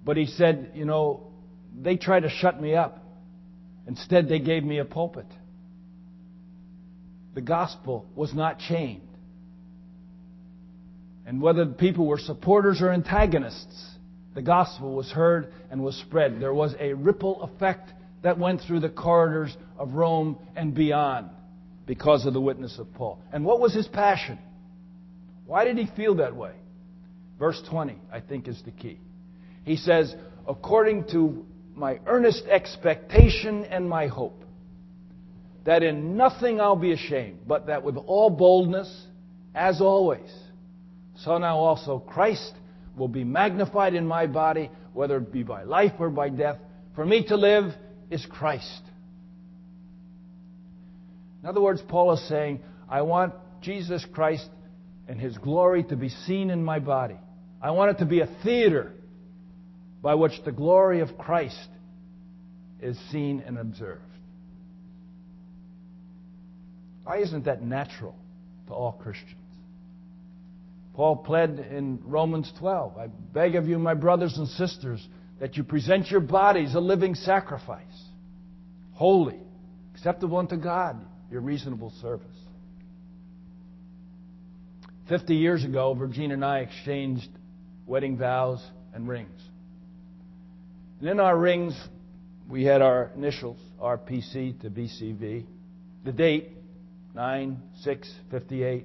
But 0.04 0.16
he 0.16 0.26
said, 0.26 0.72
you 0.74 0.84
know, 0.84 1.32
they 1.74 1.96
tried 1.96 2.20
to 2.20 2.28
shut 2.28 2.60
me 2.60 2.74
up. 2.74 3.02
Instead, 3.86 4.28
they 4.28 4.38
gave 4.38 4.62
me 4.62 4.78
a 4.78 4.84
pulpit. 4.84 5.26
The 7.34 7.40
gospel 7.40 8.06
was 8.14 8.34
not 8.34 8.58
chained. 8.58 9.07
And 11.28 11.42
whether 11.42 11.66
the 11.66 11.74
people 11.74 12.06
were 12.06 12.18
supporters 12.18 12.80
or 12.80 12.90
antagonists, 12.90 13.90
the 14.34 14.40
gospel 14.40 14.96
was 14.96 15.10
heard 15.10 15.52
and 15.70 15.82
was 15.82 15.94
spread. 15.94 16.40
There 16.40 16.54
was 16.54 16.74
a 16.80 16.94
ripple 16.94 17.42
effect 17.42 17.92
that 18.22 18.38
went 18.38 18.62
through 18.62 18.80
the 18.80 18.88
corridors 18.88 19.54
of 19.76 19.92
Rome 19.92 20.38
and 20.56 20.74
beyond 20.74 21.28
because 21.86 22.24
of 22.24 22.32
the 22.32 22.40
witness 22.40 22.78
of 22.78 22.94
Paul. 22.94 23.20
And 23.30 23.44
what 23.44 23.60
was 23.60 23.74
his 23.74 23.86
passion? 23.86 24.38
Why 25.44 25.64
did 25.64 25.76
he 25.76 25.86
feel 25.94 26.14
that 26.14 26.34
way? 26.34 26.54
Verse 27.38 27.60
20, 27.68 27.98
I 28.10 28.20
think, 28.20 28.48
is 28.48 28.62
the 28.64 28.70
key. 28.70 28.98
He 29.64 29.76
says, 29.76 30.14
according 30.46 31.08
to 31.10 31.44
my 31.74 32.00
earnest 32.06 32.44
expectation 32.46 33.66
and 33.66 33.86
my 33.86 34.06
hope, 34.06 34.44
that 35.66 35.82
in 35.82 36.16
nothing 36.16 36.58
I'll 36.58 36.74
be 36.74 36.92
ashamed, 36.92 37.40
but 37.46 37.66
that 37.66 37.82
with 37.82 37.98
all 37.98 38.30
boldness, 38.30 38.90
as 39.54 39.82
always, 39.82 40.30
so 41.24 41.38
now 41.38 41.56
also 41.56 41.98
Christ 41.98 42.52
will 42.96 43.08
be 43.08 43.24
magnified 43.24 43.94
in 43.94 44.06
my 44.06 44.26
body, 44.26 44.70
whether 44.92 45.18
it 45.18 45.32
be 45.32 45.42
by 45.42 45.64
life 45.64 45.92
or 45.98 46.10
by 46.10 46.28
death. 46.28 46.58
For 46.94 47.04
me 47.04 47.24
to 47.28 47.36
live 47.36 47.72
is 48.10 48.24
Christ. 48.26 48.82
In 51.42 51.48
other 51.48 51.60
words, 51.60 51.80
Paul 51.88 52.12
is 52.12 52.28
saying, 52.28 52.60
I 52.88 53.02
want 53.02 53.34
Jesus 53.62 54.04
Christ 54.12 54.48
and 55.08 55.20
his 55.20 55.36
glory 55.38 55.84
to 55.84 55.96
be 55.96 56.08
seen 56.08 56.50
in 56.50 56.64
my 56.64 56.78
body. 56.78 57.16
I 57.62 57.70
want 57.72 57.92
it 57.92 57.98
to 57.98 58.06
be 58.06 58.20
a 58.20 58.28
theater 58.44 58.92
by 60.02 60.14
which 60.14 60.32
the 60.44 60.52
glory 60.52 61.00
of 61.00 61.16
Christ 61.18 61.68
is 62.80 62.98
seen 63.10 63.42
and 63.44 63.58
observed. 63.58 64.02
Why 67.04 67.18
isn't 67.18 67.46
that 67.46 67.62
natural 67.62 68.14
to 68.66 68.74
all 68.74 68.92
Christians? 68.92 69.37
Paul 70.98 71.14
pled 71.14 71.60
in 71.60 72.00
Romans 72.04 72.52
12 72.58 72.98
I 72.98 73.06
beg 73.06 73.54
of 73.54 73.68
you, 73.68 73.78
my 73.78 73.94
brothers 73.94 74.36
and 74.36 74.48
sisters, 74.48 75.06
that 75.38 75.56
you 75.56 75.62
present 75.62 76.10
your 76.10 76.18
bodies 76.18 76.74
a 76.74 76.80
living 76.80 77.14
sacrifice, 77.14 77.84
holy, 78.90 79.38
acceptable 79.94 80.38
unto 80.38 80.56
God, 80.56 81.00
your 81.30 81.40
reasonable 81.40 81.92
service. 82.02 82.26
Fifty 85.08 85.36
years 85.36 85.64
ago, 85.64 85.94
Virginia 85.94 86.34
and 86.34 86.44
I 86.44 86.58
exchanged 86.58 87.28
wedding 87.86 88.18
vows 88.18 88.60
and 88.92 89.08
rings. 89.08 89.40
And 90.98 91.10
in 91.10 91.20
our 91.20 91.38
rings, 91.38 91.80
we 92.48 92.64
had 92.64 92.82
our 92.82 93.12
initials, 93.14 93.60
RPC 93.80 94.62
to 94.62 94.68
BCV, 94.68 95.44
the 96.04 96.12
date, 96.12 96.48
9 97.14 97.62
6 97.82 98.14
58, 98.32 98.84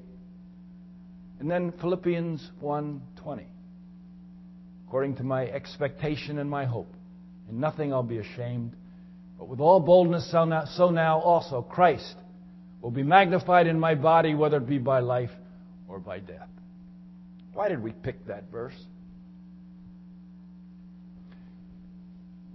and 1.44 1.52
then 1.52 1.74
Philippians 1.82 2.52
1:20. 2.62 3.44
According 4.88 5.16
to 5.18 5.24
my 5.26 5.46
expectation 5.46 6.40
and 6.40 6.50
my 6.50 6.64
hope, 6.64 6.88
in 7.50 7.60
nothing 7.60 7.92
I'll 7.92 8.02
be 8.02 8.20
ashamed, 8.20 8.78
but 9.38 9.50
with 9.50 9.60
all 9.60 9.82
boldness 9.82 10.32
so 10.32 10.46
now, 10.46 10.64
so 10.64 10.90
now 10.90 11.20
also 11.20 11.62
Christ 11.62 12.16
will 12.82 12.92
be 12.92 13.04
magnified 13.04 13.68
in 13.68 13.78
my 13.78 13.94
body, 13.94 14.36
whether 14.36 14.56
it 14.56 14.68
be 14.68 14.78
by 14.78 15.02
life 15.02 15.32
or 15.90 16.00
by 16.00 16.20
death. 16.20 16.48
Why 17.52 17.68
did 17.68 17.84
we 17.84 17.92
pick 17.92 18.26
that 18.28 18.50
verse? 18.50 18.82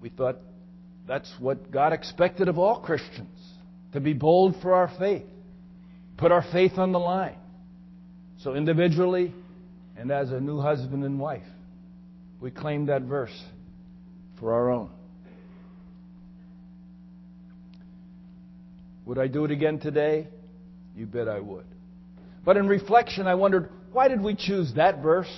We 0.00 0.08
thought 0.08 0.38
that's 1.06 1.30
what 1.38 1.70
God 1.70 1.92
expected 1.92 2.48
of 2.48 2.58
all 2.58 2.80
Christians 2.80 3.52
to 3.92 4.00
be 4.00 4.14
bold 4.14 4.56
for 4.62 4.72
our 4.72 4.90
faith, 4.98 5.26
put 6.16 6.32
our 6.32 6.44
faith 6.50 6.78
on 6.78 6.92
the 6.92 6.98
line. 6.98 7.36
So, 8.38 8.54
individually 8.54 9.34
and 9.96 10.12
as 10.12 10.30
a 10.30 10.40
new 10.40 10.60
husband 10.60 11.04
and 11.04 11.18
wife, 11.18 11.42
we 12.40 12.50
claim 12.50 12.86
that 12.86 13.02
verse 13.02 13.36
for 14.38 14.52
our 14.52 14.70
own. 14.70 14.90
Would 19.06 19.18
I 19.18 19.26
do 19.26 19.44
it 19.44 19.50
again 19.50 19.80
today? 19.80 20.28
You 20.94 21.06
bet 21.06 21.28
I 21.28 21.40
would. 21.40 21.64
But 22.44 22.56
in 22.56 22.68
reflection, 22.68 23.26
I 23.26 23.34
wondered 23.34 23.70
why 23.92 24.08
did 24.08 24.22
we 24.22 24.34
choose 24.34 24.72
that 24.76 25.02
verse, 25.02 25.32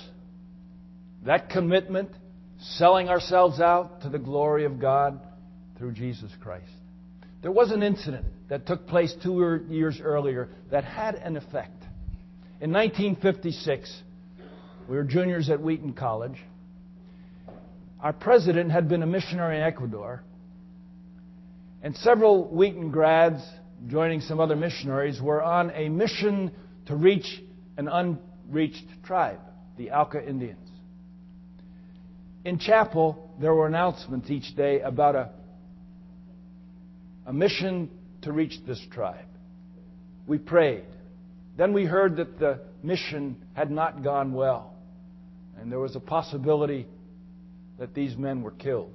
that 1.25 1.49
commitment, 1.49 2.09
selling 2.59 3.09
ourselves 3.09 3.59
out 3.59 4.01
to 4.01 4.09
the 4.09 4.19
glory 4.19 4.65
of 4.65 4.79
God 4.79 5.19
through 5.77 5.93
Jesus 5.93 6.31
Christ? 6.41 6.69
There 7.41 7.51
was 7.51 7.71
an 7.71 7.81
incident 7.81 8.25
that 8.49 8.67
took 8.67 8.87
place 8.87 9.15
two 9.23 9.65
years 9.69 9.99
earlier 10.03 10.49
that 10.69 10.83
had 10.83 11.15
an 11.15 11.37
effect. 11.37 11.80
In 12.61 12.71
1956, 12.71 14.03
we 14.87 14.95
were 14.95 15.03
juniors 15.03 15.49
at 15.49 15.59
Wheaton 15.59 15.93
College. 15.93 16.37
Our 17.99 18.13
president 18.13 18.71
had 18.71 18.87
been 18.87 19.01
a 19.01 19.07
missionary 19.07 19.57
in 19.57 19.63
Ecuador, 19.63 20.21
and 21.81 21.97
several 21.97 22.47
Wheaton 22.49 22.91
grads, 22.91 23.41
joining 23.87 24.21
some 24.21 24.39
other 24.39 24.55
missionaries, 24.55 25.19
were 25.19 25.41
on 25.41 25.71
a 25.71 25.89
mission 25.89 26.51
to 26.85 26.95
reach 26.95 27.41
an 27.77 27.87
unreached 27.87 28.85
tribe, 29.03 29.39
the 29.79 29.89
Auca 29.89 30.23
Indians. 30.23 30.69
In 32.45 32.59
chapel, 32.59 33.33
there 33.41 33.55
were 33.55 33.65
announcements 33.65 34.29
each 34.29 34.55
day 34.55 34.81
about 34.81 35.15
a, 35.15 35.31
a 37.25 37.33
mission 37.33 37.89
to 38.21 38.31
reach 38.31 38.53
this 38.67 38.79
tribe. 38.91 39.25
We 40.27 40.37
prayed. 40.37 40.90
Then 41.57 41.73
we 41.73 41.85
heard 41.85 42.17
that 42.17 42.39
the 42.39 42.59
mission 42.81 43.35
had 43.53 43.69
not 43.69 44.03
gone 44.03 44.33
well, 44.33 44.73
and 45.59 45.71
there 45.71 45.79
was 45.79 45.95
a 45.95 45.99
possibility 45.99 46.87
that 47.77 47.93
these 47.93 48.15
men 48.15 48.41
were 48.41 48.51
killed. 48.51 48.93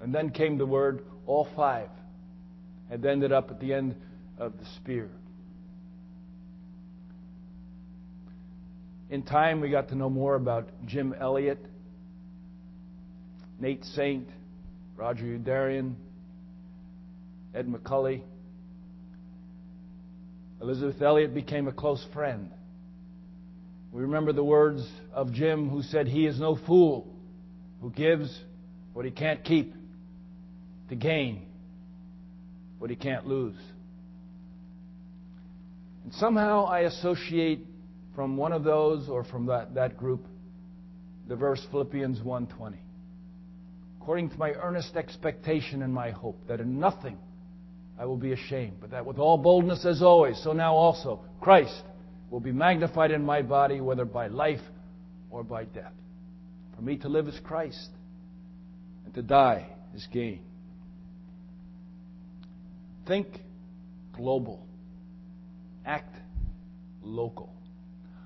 And 0.00 0.14
then 0.14 0.30
came 0.30 0.58
the 0.58 0.66
word 0.66 1.04
all 1.26 1.48
five 1.56 1.88
had 2.88 3.04
ended 3.04 3.32
up 3.32 3.50
at 3.50 3.60
the 3.60 3.72
end 3.72 3.96
of 4.38 4.52
the 4.58 4.64
spear. 4.76 5.10
In 9.08 9.22
time, 9.22 9.60
we 9.60 9.70
got 9.70 9.88
to 9.88 9.94
know 9.94 10.10
more 10.10 10.34
about 10.34 10.68
Jim 10.84 11.14
Elliot, 11.18 11.64
Nate 13.60 13.84
Saint, 13.84 14.28
Roger 14.96 15.24
Youderian, 15.24 15.94
Ed 17.54 17.68
McCully. 17.68 18.22
Elizabeth 20.60 21.00
Elliot 21.00 21.34
became 21.34 21.68
a 21.68 21.72
close 21.72 22.04
friend. 22.12 22.50
We 23.92 24.02
remember 24.02 24.32
the 24.32 24.44
words 24.44 24.86
of 25.12 25.32
Jim, 25.32 25.68
who 25.68 25.82
said, 25.82 26.06
He 26.06 26.26
is 26.26 26.38
no 26.38 26.56
fool 26.66 27.14
who 27.80 27.90
gives 27.90 28.38
what 28.92 29.04
he 29.04 29.10
can't 29.10 29.44
keep 29.44 29.74
to 30.88 30.94
gain 30.94 31.46
what 32.78 32.90
he 32.90 32.96
can't 32.96 33.26
lose. 33.26 33.56
And 36.04 36.14
somehow 36.14 36.66
I 36.66 36.80
associate 36.80 37.66
from 38.14 38.36
one 38.36 38.52
of 38.52 38.64
those 38.64 39.08
or 39.08 39.24
from 39.24 39.46
that, 39.46 39.74
that 39.74 39.96
group 39.96 40.24
the 41.28 41.36
verse 41.36 41.64
Philippians 41.70 42.20
1:20. 42.20 42.74
According 44.00 44.30
to 44.30 44.38
my 44.38 44.52
earnest 44.52 44.94
expectation 44.96 45.82
and 45.82 45.92
my 45.92 46.10
hope 46.10 46.38
that 46.46 46.60
in 46.60 46.78
nothing 46.78 47.18
I 47.98 48.04
will 48.04 48.16
be 48.16 48.32
ashamed, 48.32 48.76
but 48.80 48.90
that 48.90 49.06
with 49.06 49.18
all 49.18 49.38
boldness 49.38 49.84
as 49.86 50.02
always, 50.02 50.38
so 50.42 50.52
now 50.52 50.74
also 50.74 51.20
Christ 51.40 51.82
will 52.30 52.40
be 52.40 52.52
magnified 52.52 53.10
in 53.10 53.24
my 53.24 53.42
body, 53.42 53.80
whether 53.80 54.04
by 54.04 54.28
life 54.28 54.60
or 55.30 55.42
by 55.42 55.64
death. 55.64 55.92
For 56.74 56.82
me 56.82 56.98
to 56.98 57.08
live 57.08 57.26
is 57.26 57.38
Christ, 57.42 57.88
and 59.04 59.14
to 59.14 59.22
die 59.22 59.66
is 59.94 60.06
gain. 60.12 60.40
Think 63.06 63.28
global, 64.14 64.66
act 65.84 66.14
local. 67.02 67.50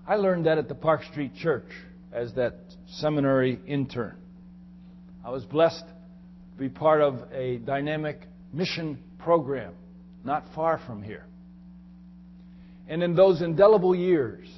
I 0.07 0.17
learned 0.17 0.47
that 0.47 0.59
at 0.59 0.69
the 0.69 0.75
Park 0.75 1.05
Street 1.05 1.37
Church 1.37 1.71
as 2.13 2.35
that 2.35 2.55
seminary 2.89 3.61
intern. 3.67 4.17
I 5.25 5.31
was 5.31 5.45
blessed 5.45 5.85
to 5.85 6.59
be 6.59 6.69
part 6.69 7.03
of 7.03 7.21
a 7.33 7.59
dynamic 7.59 8.27
mission 8.53 8.99
program 9.23 9.75
not 10.25 10.45
far 10.55 10.81
from 10.87 11.03
here. 11.03 11.25
And 12.89 13.03
in 13.03 13.15
those 13.15 13.41
indelible 13.41 13.95
years, 13.95 14.49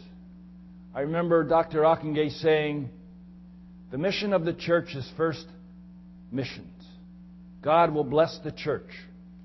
I 0.94 1.00
remember 1.00 1.44
Dr. 1.44 1.80
Ockenga 1.82 2.30
saying, 2.40 2.90
The 3.90 3.98
mission 3.98 4.32
of 4.32 4.44
the 4.44 4.54
church 4.54 4.94
is 4.94 5.10
first 5.16 5.46
missions. 6.30 6.68
God 7.62 7.92
will 7.92 8.04
bless 8.04 8.38
the 8.42 8.52
church 8.52 8.88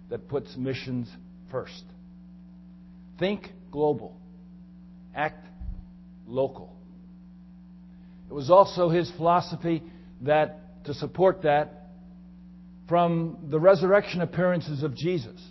that 0.09 0.27
puts 0.27 0.55
missions 0.55 1.09
first. 1.51 1.83
Think 3.19 3.51
global, 3.71 4.17
act 5.15 5.45
local. 6.25 6.73
It 8.29 8.33
was 8.33 8.49
also 8.49 8.89
his 8.89 9.11
philosophy 9.11 9.83
that 10.21 10.83
to 10.85 10.93
support 10.93 11.43
that 11.43 11.76
from 12.87 13.47
the 13.49 13.59
resurrection 13.59 14.21
appearances 14.21 14.83
of 14.83 14.95
Jesus. 14.95 15.41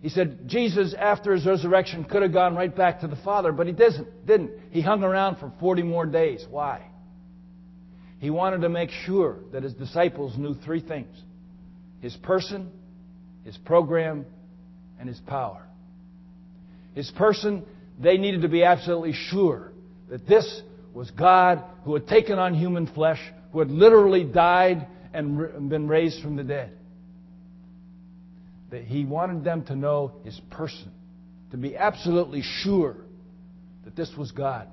He 0.00 0.08
said 0.08 0.46
Jesus, 0.46 0.94
after 0.94 1.32
his 1.32 1.44
resurrection, 1.44 2.04
could 2.04 2.22
have 2.22 2.32
gone 2.32 2.54
right 2.54 2.74
back 2.74 3.00
to 3.00 3.08
the 3.08 3.16
Father, 3.16 3.50
but 3.52 3.66
he 3.66 3.72
didn't. 3.72 4.26
Didn't. 4.26 4.52
He 4.70 4.80
hung 4.80 5.02
around 5.02 5.36
for 5.36 5.52
40 5.58 5.82
more 5.82 6.06
days. 6.06 6.44
Why? 6.48 6.86
He 8.20 8.30
wanted 8.30 8.62
to 8.62 8.68
make 8.68 8.90
sure 8.90 9.38
that 9.52 9.62
his 9.62 9.74
disciples 9.74 10.36
knew 10.36 10.54
three 10.54 10.80
things 10.80 11.14
his 12.00 12.16
person, 12.16 12.70
his 13.44 13.56
program, 13.58 14.24
and 15.00 15.08
his 15.08 15.18
power. 15.26 15.64
His 16.94 17.10
person, 17.12 17.64
they 18.00 18.18
needed 18.18 18.42
to 18.42 18.48
be 18.48 18.62
absolutely 18.62 19.14
sure 19.14 19.72
that 20.08 20.26
this 20.26 20.62
was 20.94 21.10
God 21.10 21.62
who 21.84 21.94
had 21.94 22.06
taken 22.06 22.38
on 22.38 22.54
human 22.54 22.86
flesh, 22.86 23.20
who 23.52 23.58
had 23.58 23.70
literally 23.70 24.24
died 24.24 24.86
and 25.12 25.68
been 25.68 25.88
raised 25.88 26.22
from 26.22 26.36
the 26.36 26.44
dead. 26.44 26.72
That 28.70 28.84
he 28.84 29.04
wanted 29.04 29.44
them 29.44 29.64
to 29.64 29.76
know 29.76 30.12
his 30.24 30.38
person, 30.50 30.92
to 31.50 31.56
be 31.56 31.76
absolutely 31.76 32.42
sure 32.62 32.96
that 33.84 33.96
this 33.96 34.12
was 34.16 34.30
God 34.32 34.68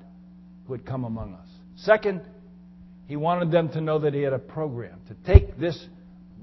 who 0.68 0.74
had 0.74 0.86
come 0.86 1.06
among 1.06 1.34
us. 1.34 1.48
Second, 1.78 2.22
he 3.08 3.16
wanted 3.16 3.52
them 3.52 3.70
to 3.70 3.82
know 3.82 4.00
that 4.00 4.14
he 4.14 4.22
had 4.22 4.34
a 4.34 4.40
program 4.40 5.00
to 5.08 5.16
take 5.32 5.58
this 5.58 5.86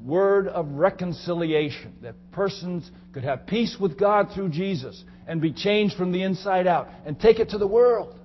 word 0.04 0.48
of 0.48 0.66
reconciliation, 0.72 1.94
that 2.02 2.14
persons 2.32 2.90
could 3.12 3.24
have 3.24 3.46
peace 3.46 3.76
with 3.78 3.98
God 3.98 4.30
through 4.34 4.48
Jesus 4.48 5.04
and 5.26 5.40
be 5.40 5.52
changed 5.52 5.96
from 5.96 6.12
the 6.12 6.22
inside 6.22 6.66
out, 6.66 6.88
and 7.06 7.18
take 7.20 7.38
it 7.38 7.50
to 7.50 7.58
the 7.58 7.66
world. 7.66 8.18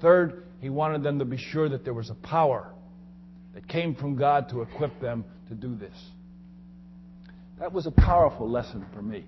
Third, 0.00 0.44
he 0.60 0.70
wanted 0.70 1.02
them 1.02 1.18
to 1.18 1.24
be 1.24 1.36
sure 1.36 1.68
that 1.68 1.84
there 1.84 1.94
was 1.94 2.10
a 2.10 2.14
power 2.14 2.72
that 3.54 3.68
came 3.68 3.94
from 3.94 4.16
God 4.16 4.48
to 4.50 4.62
equip 4.62 5.00
them 5.00 5.24
to 5.48 5.54
do 5.54 5.74
this. 5.74 5.94
That 7.58 7.72
was 7.72 7.86
a 7.86 7.90
powerful 7.90 8.48
lesson 8.48 8.86
for 8.94 9.02
me. 9.02 9.24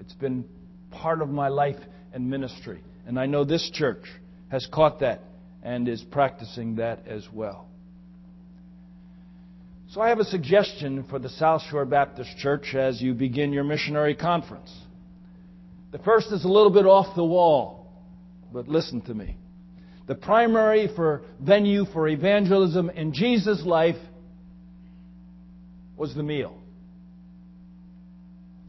It's 0.00 0.14
been 0.14 0.44
part 0.90 1.22
of 1.22 1.28
my 1.28 1.48
life 1.48 1.78
and 2.12 2.28
ministry. 2.28 2.82
And 3.06 3.18
I 3.18 3.26
know 3.26 3.44
this 3.44 3.70
church 3.72 4.04
has 4.50 4.66
caught 4.72 5.00
that 5.00 5.22
and 5.62 5.88
is 5.88 6.02
practicing 6.02 6.76
that 6.76 7.06
as 7.06 7.26
well. 7.32 7.68
So 9.90 10.00
I 10.00 10.08
have 10.08 10.18
a 10.18 10.24
suggestion 10.24 11.04
for 11.08 11.18
the 11.18 11.28
South 11.28 11.62
Shore 11.70 11.84
Baptist 11.84 12.36
Church 12.38 12.74
as 12.74 13.00
you 13.00 13.14
begin 13.14 13.52
your 13.52 13.64
missionary 13.64 14.14
conference. 14.14 14.72
The 15.92 15.98
first 15.98 16.32
is 16.32 16.44
a 16.44 16.48
little 16.48 16.70
bit 16.70 16.86
off 16.86 17.14
the 17.14 17.24
wall, 17.24 17.86
but 18.52 18.68
listen 18.68 19.00
to 19.02 19.14
me. 19.14 19.36
The 20.06 20.14
primary 20.14 20.88
for 20.94 21.22
venue 21.40 21.84
for 21.86 22.06
evangelism 22.08 22.90
in 22.90 23.12
Jesus' 23.12 23.64
life 23.64 23.96
was 25.96 26.14
the 26.14 26.22
meal. 26.22 26.56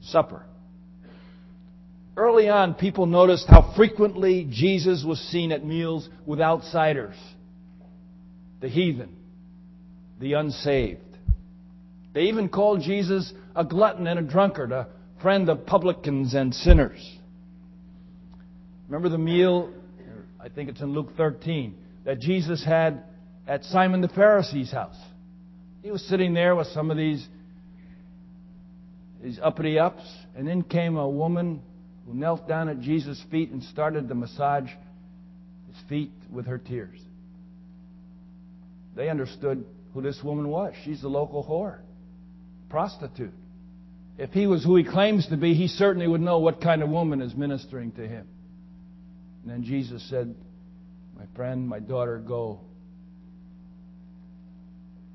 Supper. 0.02 0.46
Early 2.16 2.50
on, 2.50 2.74
people 2.74 3.06
noticed 3.06 3.46
how 3.48 3.74
frequently 3.76 4.48
Jesus 4.50 5.04
was 5.06 5.20
seen 5.20 5.52
at 5.52 5.64
meals 5.64 6.10
with 6.26 6.42
outsiders, 6.42 7.16
the 8.60 8.70
heathen, 8.70 9.16
the 10.20 10.34
unsaved. 10.34 11.02
They 12.14 12.22
even 12.24 12.50
called 12.50 12.82
Jesus 12.82 13.32
a 13.56 13.64
glutton 13.64 14.08
and 14.08 14.18
a 14.18 14.24
drunkard, 14.24 14.72
a 14.72 14.88
friend 15.22 15.48
of 15.50 15.68
publicans 15.68 16.34
and 16.34 16.56
sinners. 16.56 17.18
Remember 18.88 19.10
the 19.10 19.20
meal, 19.20 19.72
I 20.40 20.50
think 20.50 20.70
it's 20.70 20.82
in 20.82 20.94
Luke 20.94 21.10
13, 21.18 21.76
that 22.06 22.20
Jesus 22.20 22.64
had 22.64 23.04
at 23.48 23.64
Simon 23.66 24.02
the 24.02 24.08
Pharisee's 24.10 24.72
house. 24.72 24.98
He 25.82 25.92
was 25.92 26.04
sitting 26.08 26.34
there 26.34 26.56
with 26.56 26.68
some 26.68 26.92
of 26.92 26.98
these, 26.98 27.26
these 29.24 29.40
uppity 29.42 29.80
ups, 29.80 30.04
and 30.36 30.48
in 30.48 30.64
came 30.64 30.98
a 30.98 31.10
woman 31.10 31.62
who 32.06 32.14
knelt 32.14 32.48
down 32.48 32.70
at 32.70 32.80
Jesus' 32.82 33.24
feet 33.32 33.52
and 33.52 33.64
started 33.64 34.08
to 34.10 34.16
massage 34.16 34.70
his 35.68 35.90
feet 35.90 36.12
with 36.32 36.46
her 36.46 36.58
tears. 36.58 37.00
They 38.96 39.10
understood 39.10 39.66
who 39.94 40.02
this 40.02 40.22
woman 40.24 40.50
was. 40.50 40.74
She's 40.84 41.02
the 41.02 41.08
local 41.08 41.44
whore, 41.44 41.80
prostitute. 42.70 43.34
If 44.18 44.32
he 44.32 44.48
was 44.48 44.64
who 44.64 44.76
he 44.76 44.84
claims 44.84 45.28
to 45.28 45.38
be, 45.38 45.54
he 45.54 45.68
certainly 45.68 46.08
would 46.08 46.22
know 46.22 46.40
what 46.40 46.62
kind 46.62 46.82
of 46.82 46.90
woman 46.90 47.22
is 47.22 47.36
ministering 47.36 47.92
to 47.94 48.08
him. 48.08 48.28
And 49.48 49.64
then 49.64 49.64
Jesus 49.64 50.04
said, 50.10 50.36
My 51.18 51.24
friend, 51.34 51.70
my 51.70 51.80
daughter, 51.80 52.18
go. 52.18 52.60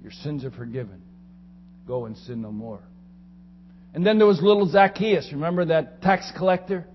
Your 0.03 0.11
sins 0.11 0.43
are 0.47 0.51
forgiven. 0.51 1.03
Go 1.87 2.07
and 2.07 2.17
sin 2.17 2.41
no 2.41 2.51
more. 2.51 2.81
And 3.93 4.07
then 4.07 4.17
there 4.17 4.27
was 4.27 4.41
little 4.41 4.67
Zacchaeus. 4.67 5.29
Remember 5.33 5.67
that 5.67 6.01
tax 6.01 6.33
collector 6.35 6.87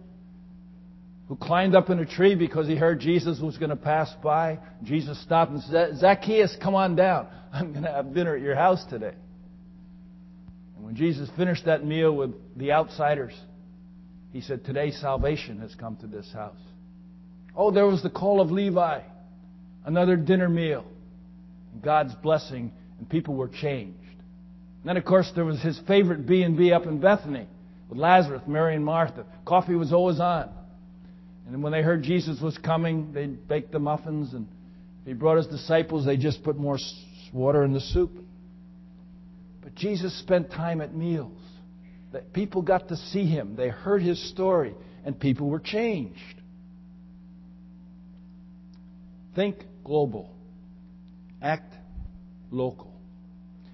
who 1.27 1.35
climbed 1.35 1.75
up 1.75 1.91
in 1.91 1.99
a 1.99 2.07
tree 2.07 2.33
because 2.33 2.67
he 2.67 2.75
heard 2.75 3.01
Jesus 3.01 3.39
was 3.39 3.55
going 3.57 3.69
to 3.69 3.75
pass 3.75 4.11
by? 4.23 4.57
Jesus 4.81 5.21
stopped 5.21 5.51
and 5.51 5.61
said, 5.61 5.97
Zacchaeus, 5.97 6.57
come 6.59 6.73
on 6.73 6.95
down. 6.95 7.27
I'm 7.53 7.71
going 7.71 7.83
to 7.83 7.91
have 7.91 8.15
dinner 8.15 8.35
at 8.35 8.41
your 8.41 8.55
house 8.55 8.83
today. 8.89 9.13
And 10.75 10.83
when 10.83 10.95
Jesus 10.95 11.29
finished 11.37 11.65
that 11.65 11.85
meal 11.85 12.15
with 12.15 12.31
the 12.55 12.71
outsiders, 12.71 13.39
he 14.33 14.41
said, 14.41 14.65
Today 14.65 14.89
salvation 14.89 15.59
has 15.59 15.75
come 15.75 15.97
to 15.97 16.07
this 16.07 16.33
house. 16.33 16.57
Oh, 17.57 17.71
there 17.71 17.87
was 17.87 18.03
the 18.03 18.09
call 18.11 18.39
of 18.39 18.51
Levi, 18.51 19.01
another 19.83 20.15
dinner 20.15 20.47
meal. 20.47 20.85
God's 21.81 22.13
blessing, 22.15 22.71
and 22.99 23.09
people 23.09 23.33
were 23.33 23.47
changed. 23.49 23.97
And 23.99 24.85
then, 24.85 24.97
of 24.97 25.05
course, 25.05 25.31
there 25.33 25.43
was 25.43 25.59
his 25.61 25.79
favorite 25.87 26.27
B&B 26.27 26.71
up 26.71 26.85
in 26.85 26.99
Bethany 26.99 27.47
with 27.89 27.97
Lazarus, 27.97 28.43
Mary, 28.45 28.75
and 28.75 28.85
Martha. 28.85 29.25
Coffee 29.43 29.73
was 29.73 29.91
always 29.91 30.19
on. 30.19 30.49
And 31.47 31.63
when 31.63 31.71
they 31.71 31.81
heard 31.81 32.03
Jesus 32.03 32.39
was 32.39 32.55
coming, 32.59 33.11
they 33.11 33.25
baked 33.25 33.71
the 33.71 33.79
muffins, 33.79 34.33
and 34.33 34.47
if 35.01 35.07
he 35.07 35.13
brought 35.13 35.37
his 35.37 35.47
disciples, 35.47 36.05
they 36.05 36.15
just 36.15 36.43
put 36.43 36.57
more 36.57 36.77
water 37.33 37.63
in 37.63 37.73
the 37.73 37.81
soup. 37.81 38.11
But 39.63 39.73
Jesus 39.73 40.17
spent 40.19 40.51
time 40.51 40.79
at 40.79 40.93
meals. 40.93 41.41
That 42.13 42.33
people 42.33 42.61
got 42.61 42.89
to 42.89 42.95
see 42.95 43.25
him. 43.25 43.55
They 43.55 43.69
heard 43.69 44.01
his 44.01 44.29
story, 44.31 44.75
and 45.03 45.19
people 45.19 45.49
were 45.49 45.59
changed. 45.59 46.36
Think 49.37 49.63
global. 49.83 50.31
Act 51.43 51.71
local. 52.49 52.91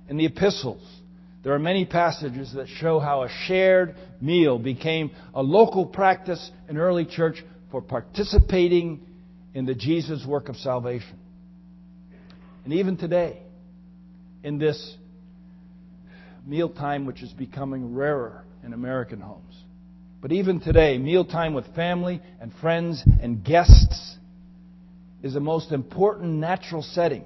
In 0.10 0.18
the 0.18 0.26
epistles, 0.26 0.86
there 1.42 1.54
are 1.54 1.60
many 1.60 1.86
passages 1.86 2.52
that 2.56 2.68
show 2.68 3.00
how 3.00 3.24
a 3.24 3.30
shared 3.48 3.96
meal 4.20 4.60
became 4.60 5.12
a 5.34 5.42
local 5.42 5.86
practice 5.86 6.52
in 6.68 6.78
early 6.78 7.06
church 7.06 7.42
for 7.72 7.82
participating 7.82 9.06
in 9.54 9.66
the 9.66 9.74
Jesus 9.74 10.26
work 10.28 10.50
of 10.50 10.58
salvation. 10.58 11.18
And 12.66 12.74
even 12.74 12.98
today, 12.98 13.40
in 14.44 14.60
this 14.60 14.98
mealtime 16.46 17.06
which 17.06 17.24
is 17.24 17.32
becoming 17.32 17.96
rarer 17.96 18.44
in 18.66 18.74
American 18.74 19.22
homes. 19.22 19.56
But 20.22 20.34
even 20.34 20.60
today, 20.60 20.98
mealtime 20.98 21.54
with 21.54 21.74
family 21.74 22.22
and 22.42 22.52
friends 22.60 23.02
and 23.22 23.46
guests 23.46 24.13
is 25.24 25.34
the 25.34 25.40
most 25.40 25.72
important 25.72 26.34
natural 26.34 26.84
setting 26.84 27.24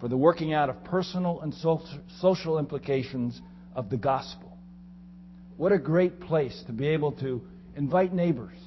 for 0.00 0.08
the 0.08 0.16
working 0.16 0.52
out 0.52 0.68
of 0.68 0.84
personal 0.84 1.40
and 1.40 1.54
social 2.20 2.58
implications 2.58 3.40
of 3.74 3.88
the 3.88 3.96
gospel. 3.96 4.56
What 5.56 5.72
a 5.72 5.78
great 5.78 6.20
place 6.20 6.62
to 6.66 6.72
be 6.72 6.88
able 6.88 7.12
to 7.12 7.40
invite 7.76 8.12
neighbors, 8.12 8.58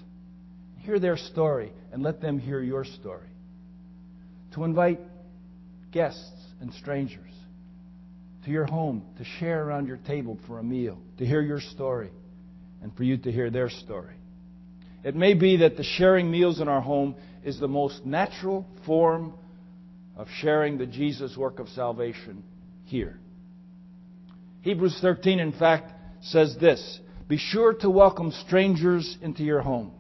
hear 0.80 1.00
their 1.00 1.18
story, 1.18 1.72
and 1.92 2.02
let 2.02 2.22
them 2.22 2.40
hear 2.40 2.62
your 2.62 2.84
story. 2.84 3.28
To 4.56 4.64
invite 4.64 5.00
guests 5.92 6.32
and 6.60 6.74
strangers 6.74 7.32
to 8.46 8.52
your 8.52 8.66
home 8.66 9.04
to 9.18 9.24
share 9.40 9.64
around 9.64 9.88
your 9.88 9.98
table 9.98 10.40
for 10.48 10.60
a 10.60 10.64
meal, 10.64 10.98
to 11.18 11.26
hear 11.26 11.42
your 11.42 11.62
story, 11.62 12.10
and 12.82 12.96
for 12.96 13.04
you 13.04 13.18
to 13.18 13.32
hear 13.32 13.50
their 13.50 13.70
story. 13.70 14.16
It 15.04 15.16
may 15.16 15.34
be 15.34 15.58
that 15.58 15.78
the 15.78 15.84
sharing 15.84 16.30
meals 16.30 16.60
in 16.60 16.68
our 16.68 16.82
home 16.82 17.16
is 17.44 17.60
the 17.60 17.68
most 17.68 18.06
natural 18.06 18.66
form 18.86 19.34
of 20.16 20.28
sharing 20.40 20.78
the 20.78 20.86
Jesus 20.86 21.36
work 21.36 21.60
of 21.60 21.68
salvation 21.70 22.44
here. 22.86 23.20
Hebrews 24.62 24.98
13, 25.02 25.40
in 25.40 25.52
fact, 25.54 25.92
says 26.22 26.56
this 26.60 27.00
Be 27.28 27.38
sure 27.38 27.74
to 27.76 27.90
welcome 27.90 28.32
strangers 28.46 29.18
into 29.22 29.44
your 29.44 29.62
home. 29.62 29.92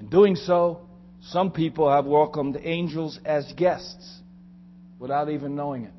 In 0.00 0.08
doing 0.08 0.36
so, 0.36 0.80
some 1.22 1.50
people 1.50 1.90
have 1.90 2.06
welcomed 2.06 2.58
angels 2.62 3.18
as 3.24 3.50
guests 3.56 4.20
without 4.98 5.30
even 5.30 5.54
knowing 5.54 5.84
it. 5.84 5.92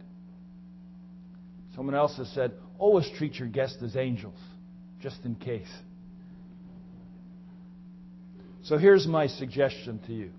Someone 1.75 1.95
else 1.95 2.15
has 2.17 2.30
said, 2.30 2.54
always 2.78 3.10
treat 3.17 3.36
your 3.36 3.47
guests 3.47 3.82
as 3.84 3.95
angels, 3.95 4.38
just 5.01 5.17
in 5.25 5.36
case. 5.36 5.71
So 8.63 8.78
here's 8.78 9.06
my 9.06 9.28
suggestion 9.28 9.99
to 10.08 10.13
you 10.13 10.32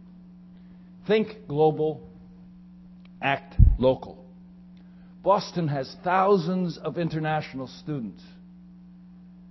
Think 1.07 1.47
global, 1.49 2.09
act 3.23 3.55
local. 3.79 4.25
Boston 5.23 5.69
has 5.69 5.95
thousands 6.05 6.79
of 6.79 6.99
international 6.99 7.69
students 7.83 8.23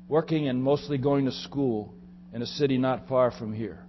working 0.07 0.47
and 0.47 0.61
mostly 0.61 0.97
going 0.97 1.25
to 1.25 1.31
school 1.31 1.93
in 2.33 2.41
a 2.41 2.45
city 2.45 2.77
not 2.77 3.07
far 3.07 3.31
from 3.31 3.53
here. 3.53 3.79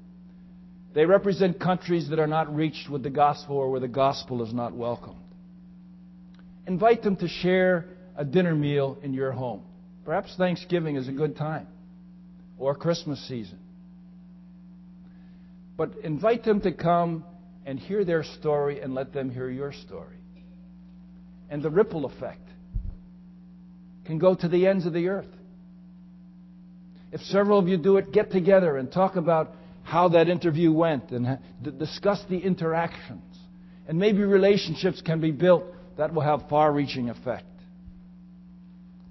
They 0.94 1.04
represent 1.04 1.60
countries 1.60 2.08
that 2.08 2.18
are 2.18 2.26
not 2.26 2.54
reached 2.54 2.88
with 2.88 3.02
the 3.02 3.10
gospel 3.10 3.56
or 3.56 3.70
where 3.70 3.80
the 3.80 3.88
gospel 3.88 4.42
is 4.42 4.52
not 4.52 4.74
welcomed. 4.74 5.20
Invite 6.66 7.02
them 7.02 7.16
to 7.16 7.28
share 7.28 7.84
a 8.16 8.24
dinner 8.24 8.54
meal 8.54 8.98
in 9.02 9.12
your 9.12 9.32
home. 9.32 9.62
Perhaps 10.04 10.34
Thanksgiving 10.36 10.96
is 10.96 11.06
a 11.06 11.12
good 11.12 11.36
time 11.36 11.66
or 12.58 12.74
Christmas 12.74 13.20
season. 13.28 13.58
But 15.76 15.92
invite 16.02 16.44
them 16.44 16.60
to 16.62 16.72
come 16.72 17.24
and 17.66 17.80
hear 17.80 18.04
their 18.04 18.22
story 18.22 18.80
and 18.80 18.94
let 18.94 19.12
them 19.12 19.28
hear 19.28 19.50
your 19.50 19.72
story. 19.72 20.16
And 21.50 21.62
the 21.62 21.68
ripple 21.68 22.06
effect 22.06 22.48
can 24.06 24.18
go 24.18 24.36
to 24.36 24.48
the 24.48 24.68
ends 24.68 24.86
of 24.86 24.92
the 24.92 25.08
earth. 25.08 25.26
If 27.10 27.20
several 27.22 27.58
of 27.58 27.66
you 27.66 27.76
do 27.76 27.96
it, 27.96 28.12
get 28.12 28.30
together 28.30 28.76
and 28.76 28.90
talk 28.90 29.16
about 29.16 29.52
how 29.82 30.08
that 30.10 30.28
interview 30.28 30.72
went 30.72 31.10
and 31.10 31.38
discuss 31.78 32.22
the 32.30 32.38
interactions. 32.38 33.22
And 33.88 33.98
maybe 33.98 34.22
relationships 34.22 35.02
can 35.02 35.20
be 35.20 35.32
built 35.32 35.64
that 35.96 36.14
will 36.14 36.22
have 36.22 36.48
far 36.48 36.72
reaching 36.72 37.10
effect. 37.10 37.46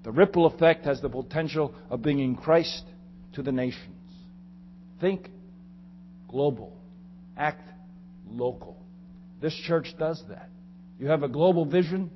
The 0.04 0.12
ripple 0.12 0.46
effect 0.46 0.84
has 0.84 1.00
the 1.00 1.08
potential 1.08 1.74
of 1.90 2.02
bringing 2.02 2.36
Christ 2.36 2.84
to 3.34 3.42
the 3.42 3.52
nations. 3.52 3.96
Think 5.00 5.28
global, 6.28 6.76
act 7.36 7.62
local. 8.30 8.76
This 9.40 9.54
church 9.54 9.94
does 9.98 10.22
that. 10.28 10.48
You 10.98 11.08
have 11.08 11.22
a 11.22 11.28
global 11.28 11.64
vision, 11.64 12.10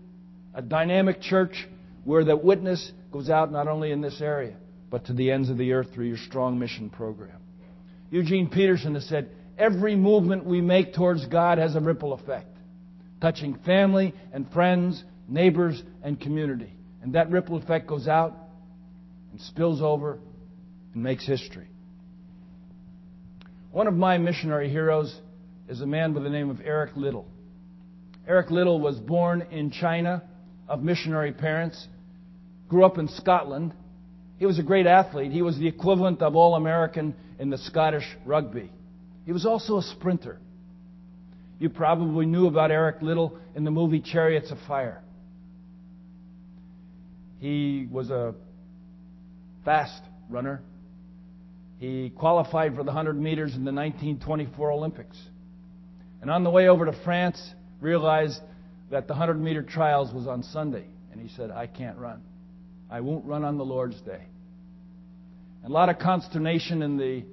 a 0.54 0.62
dynamic 0.62 1.20
church 1.20 1.68
where 2.04 2.24
the 2.24 2.36
witness 2.36 2.92
goes 3.12 3.28
out 3.28 3.52
not 3.52 3.68
only 3.68 3.92
in 3.92 4.00
this 4.00 4.20
area, 4.20 4.56
but 4.90 5.06
to 5.06 5.12
the 5.12 5.30
ends 5.30 5.50
of 5.50 5.58
the 5.58 5.72
earth 5.72 5.92
through 5.94 6.06
your 6.06 6.16
strong 6.16 6.58
mission 6.58 6.90
program. 6.90 7.38
Eugene 8.10 8.48
Peterson 8.48 8.94
has 8.94 9.06
said, 9.06 9.30
every 9.58 9.94
movement 9.94 10.44
we 10.44 10.60
make 10.60 10.94
towards 10.94 11.26
God 11.26 11.58
has 11.58 11.76
a 11.76 11.80
ripple 11.80 12.12
effect, 12.12 12.56
touching 13.20 13.58
family 13.66 14.14
and 14.32 14.50
friends, 14.50 15.04
neighbors, 15.28 15.80
and 16.02 16.18
community. 16.18 16.72
And 17.02 17.14
that 17.14 17.30
ripple 17.30 17.56
effect 17.56 17.86
goes 17.86 18.08
out 18.08 18.34
and 19.30 19.40
spills 19.40 19.80
over 19.80 20.18
and 20.94 21.02
makes 21.02 21.26
history. 21.26 21.68
One 23.70 23.86
of 23.86 23.94
my 23.94 24.18
missionary 24.18 24.68
heroes 24.68 25.14
is 25.70 25.80
a 25.80 25.86
man 25.86 26.12
by 26.12 26.20
the 26.20 26.28
name 26.28 26.50
of 26.50 26.60
Eric 26.64 26.96
Liddell. 26.96 27.28
Eric 28.26 28.50
Liddell 28.50 28.80
was 28.80 28.96
born 28.96 29.42
in 29.52 29.70
China 29.70 30.24
of 30.68 30.82
missionary 30.82 31.32
parents, 31.32 31.86
grew 32.68 32.84
up 32.84 32.98
in 32.98 33.06
Scotland. 33.06 33.72
He 34.38 34.46
was 34.46 34.58
a 34.58 34.64
great 34.64 34.86
athlete. 34.86 35.30
He 35.30 35.42
was 35.42 35.56
the 35.58 35.68
equivalent 35.68 36.22
of 36.22 36.34
All 36.34 36.56
American 36.56 37.14
in 37.38 37.50
the 37.50 37.58
Scottish 37.58 38.04
rugby. 38.26 38.72
He 39.24 39.32
was 39.32 39.46
also 39.46 39.78
a 39.78 39.82
sprinter. 39.82 40.40
You 41.60 41.68
probably 41.68 42.26
knew 42.26 42.48
about 42.48 42.72
Eric 42.72 43.00
Liddell 43.00 43.38
in 43.54 43.62
the 43.62 43.70
movie 43.70 44.00
Chariots 44.00 44.50
of 44.50 44.58
Fire. 44.66 45.00
He 47.38 47.86
was 47.88 48.10
a 48.10 48.34
fast 49.64 50.02
runner. 50.28 50.62
He 51.78 52.10
qualified 52.10 52.72
for 52.74 52.82
the 52.82 52.92
100 52.92 53.14
meters 53.14 53.54
in 53.54 53.64
the 53.64 53.72
1924 53.72 54.72
Olympics. 54.72 55.16
And 56.20 56.30
on 56.30 56.44
the 56.44 56.50
way 56.50 56.68
over 56.68 56.84
to 56.84 56.92
France, 57.04 57.40
realized 57.80 58.40
that 58.90 59.06
the 59.06 59.14
100 59.14 59.40
meter 59.40 59.62
trials 59.62 60.12
was 60.12 60.26
on 60.26 60.42
Sunday. 60.42 60.84
And 61.12 61.20
he 61.20 61.28
said, 61.36 61.50
I 61.50 61.66
can't 61.66 61.96
run. 61.98 62.22
I 62.90 63.00
won't 63.00 63.24
run 63.24 63.44
on 63.44 63.56
the 63.56 63.64
Lord's 63.64 64.00
day. 64.02 64.26
And 65.62 65.70
a 65.70 65.74
lot 65.74 65.88
of 65.88 65.98
consternation 65.98 66.82
in 66.82 66.96
the 66.96 67.24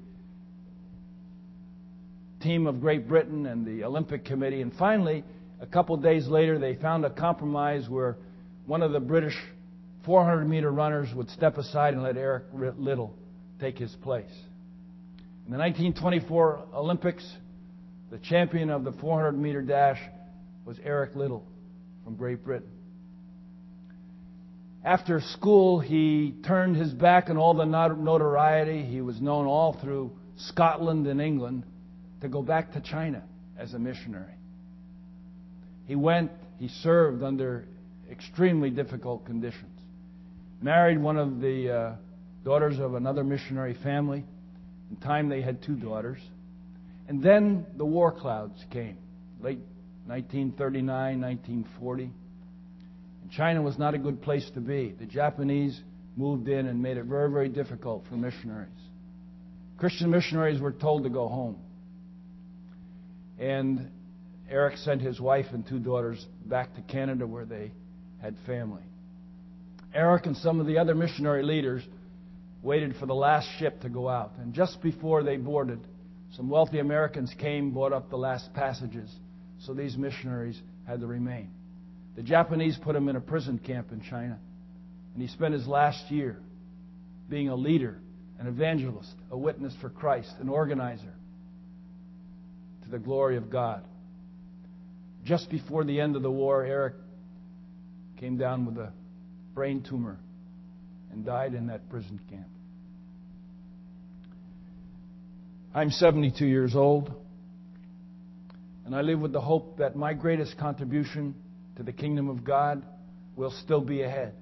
team 2.42 2.68
of 2.68 2.80
Great 2.80 3.08
Britain 3.08 3.46
and 3.46 3.66
the 3.66 3.84
Olympic 3.84 4.26
Committee. 4.26 4.62
And 4.62 4.72
finally, 4.74 5.24
a 5.60 5.66
couple 5.66 5.98
days 5.98 6.28
later, 6.28 6.60
they 6.60 6.76
found 6.76 7.06
a 7.06 7.10
compromise 7.10 7.90
where 7.90 8.18
one 8.66 8.84
of 8.84 8.92
the 8.92 9.00
British 9.00 9.36
400 10.06 10.46
meter 10.46 10.72
runners 10.72 11.10
would 11.16 11.30
step 11.30 11.58
aside 11.58 11.94
and 11.94 12.04
let 12.04 12.16
Eric 12.16 12.44
Liddell 12.54 13.14
take 13.60 13.78
his 13.78 13.92
place. 14.04 14.32
In 15.46 15.54
the 15.54 15.58
1924 15.58 16.66
Olympics, 16.74 17.26
the 18.12 18.18
champion 18.20 18.70
of 18.70 18.84
the 18.84 18.92
400 18.94 19.34
meter 19.34 19.62
dash 19.62 20.00
was 20.66 20.78
Eric 20.84 21.16
Liddell 21.16 21.46
from 22.04 22.16
Great 22.16 22.44
Britain. 22.44 22.70
After 24.84 25.20
school, 25.20 25.80
he 25.80 26.36
turned 26.46 26.78
his 26.78 26.94
back 26.94 27.30
on 27.30 27.38
all 27.38 27.54
the 27.54 27.66
notoriety. 27.66 28.84
He 28.84 29.02
was 29.02 29.20
known 29.20 29.46
all 29.46 29.74
through 29.82 30.12
Scotland 30.38 31.08
and 31.08 31.22
England 31.22 31.64
to 32.22 32.30
go 32.30 32.42
back 32.42 32.74
to 32.74 32.82
China 32.82 33.24
as 33.58 33.74
a 33.74 33.80
missionary. 33.80 34.34
He 35.86 35.96
went, 35.96 36.32
he 36.58 36.70
served 36.70 37.24
under 37.24 37.66
extremely 38.10 38.70
difficult 38.70 39.26
conditions 39.26 39.78
married 40.62 41.00
one 41.00 41.18
of 41.18 41.40
the 41.40 41.72
uh, 41.72 41.96
daughters 42.44 42.80
of 42.80 42.96
another 42.96 43.24
missionary 43.24 43.76
family. 43.84 44.24
In 44.90 44.98
time, 44.98 45.30
they 45.30 45.42
had 45.42 45.62
two 45.64 45.76
daughters. 45.76 46.20
And 47.08 47.24
then 47.24 47.66
the 47.78 47.86
war 47.86 48.12
clouds 48.12 48.64
came, 48.72 48.98
late 49.42 49.60
1939, 50.08 51.22
1940. 51.22 52.04
And 52.04 53.32
China 53.32 53.62
was 53.62 53.78
not 53.78 53.94
a 53.94 53.98
good 53.98 54.22
place 54.22 54.50
to 54.54 54.60
be. 54.60 54.94
The 55.00 55.06
Japanese 55.06 55.80
moved 56.16 56.48
in 56.48 56.68
and 56.68 56.82
made 56.82 56.98
it 56.98 57.06
very, 57.06 57.32
very 57.32 57.50
difficult 57.50 58.04
for 58.10 58.16
missionaries. 58.16 58.70
Christian 59.78 60.10
missionaries 60.10 60.60
were 60.60 60.72
told 60.72 61.04
to 61.04 61.10
go 61.10 61.28
home. 61.28 61.58
And 63.40 63.92
Eric 64.50 64.78
sent 64.78 65.02
his 65.02 65.20
wife 65.20 65.48
and 65.54 65.66
two 65.68 65.80
daughters 65.80 66.26
back 66.46 66.74
to 66.76 66.82
Canada 66.82 67.28
where 67.28 67.46
they 67.46 67.72
had 68.22 68.36
family. 68.46 68.82
Eric 69.94 70.26
and 70.26 70.36
some 70.38 70.60
of 70.60 70.66
the 70.66 70.80
other 70.80 70.96
missionary 70.96 71.44
leaders 71.44 71.84
waited 72.64 72.96
for 73.00 73.06
the 73.06 73.14
last 73.14 73.48
ship 73.60 73.82
to 73.82 73.90
go 73.90 74.10
out. 74.10 74.34
And 74.40 74.54
just 74.54 74.82
before 74.82 75.24
they 75.24 75.38
boarded, 75.38 75.80
some 76.34 76.50
wealthy 76.50 76.80
Americans 76.80 77.34
came, 77.38 77.72
bought 77.72 77.94
up 77.94 78.10
the 78.10 78.18
last 78.18 78.54
passages. 78.54 79.10
So 79.60 79.74
these 79.74 79.98
missionaries 79.98 80.60
had 80.86 81.00
to 81.00 81.08
remain. 81.08 81.50
The 82.16 82.24
Japanese 82.24 82.78
put 82.78 82.96
him 82.96 83.10
in 83.10 83.16
a 83.16 83.22
prison 83.22 83.60
camp 83.60 83.92
in 83.92 84.02
China. 84.02 84.40
And 85.14 85.22
he 85.22 85.28
spent 85.28 85.54
his 85.54 85.68
last 85.68 86.12
year 86.12 86.40
being 87.30 87.50
a 87.50 87.56
leader, 87.56 87.98
an 88.40 88.48
evangelist, 88.48 89.14
a 89.32 89.38
witness 89.38 89.74
for 89.82 89.90
Christ, 89.90 90.32
an 90.40 90.50
organizer 90.50 91.14
to 92.84 92.90
the 92.90 93.00
glory 93.00 93.38
of 93.38 93.50
God. 93.50 93.84
Just 95.24 95.50
before 95.50 95.84
the 95.84 96.00
end 96.00 96.16
of 96.16 96.22
the 96.22 96.32
war, 96.32 96.64
Eric 96.64 96.96
came 98.20 98.38
down 98.38 98.66
with 98.66 98.78
a 98.78 98.92
brain 99.54 99.84
tumor 99.88 100.18
and 101.12 101.26
died 101.26 101.54
in 101.54 101.68
that 101.68 101.90
prison 101.90 102.20
camp. 102.30 102.48
I'm 105.74 105.92
72 105.92 106.46
years 106.46 106.76
old, 106.76 107.14
and 108.86 108.96
I 108.96 109.02
live 109.02 109.20
with 109.20 109.34
the 109.34 109.42
hope 109.42 109.78
that 109.78 109.96
my 109.96 110.14
greatest 110.14 110.58
contribution 110.58 111.36
to 111.76 111.84
the 111.84 111.92
kingdom 111.92 112.30
of 112.30 112.44
God 112.44 112.84
will 113.36 113.52
still 113.52 113.82
be 113.82 114.02
ahead. 114.02 114.34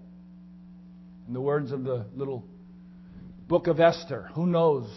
In 1.28 1.34
the 1.34 1.42
words 1.42 1.72
of 1.72 1.84
the 1.84 2.06
little 2.16 2.46
book 3.48 3.68
of 3.68 3.80
Esther, 3.80 4.30
who 4.34 4.46
knows, 4.46 4.88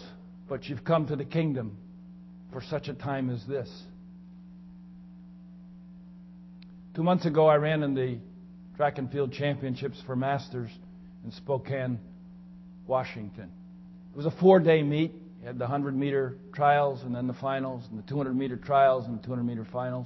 but 0.47 0.65
you've 0.65 0.83
come 0.83 1.07
to 1.07 1.15
the 1.15 1.25
kingdom 1.25 1.77
for 2.53 2.61
such 2.61 2.87
a 2.87 2.93
time 2.93 3.29
as 3.29 3.43
this. 3.47 3.69
Two 6.95 7.03
months 7.03 7.25
ago, 7.25 7.47
I 7.47 7.55
ran 7.55 7.83
in 7.83 7.93
the 7.93 8.19
track 8.77 8.97
and 8.97 9.11
field 9.11 9.33
championships 9.33 10.01
for 10.05 10.15
masters 10.15 10.69
in 11.25 11.31
Spokane, 11.31 11.99
Washington. 12.87 13.51
It 14.13 14.17
was 14.17 14.25
a 14.25 14.31
four 14.31 14.59
day 14.59 14.83
meet. 14.83 15.13
You 15.41 15.47
had 15.47 15.57
the 15.57 15.65
100 15.65 15.95
meter 15.95 16.35
trials 16.53 17.01
and 17.03 17.15
then 17.15 17.27
the 17.27 17.33
finals, 17.33 17.83
and 17.89 17.97
the 17.97 18.07
200 18.07 18.35
meter 18.35 18.57
trials 18.57 19.05
and 19.05 19.19
the 19.19 19.23
200 19.23 19.43
meter 19.43 19.65
finals. 19.71 20.05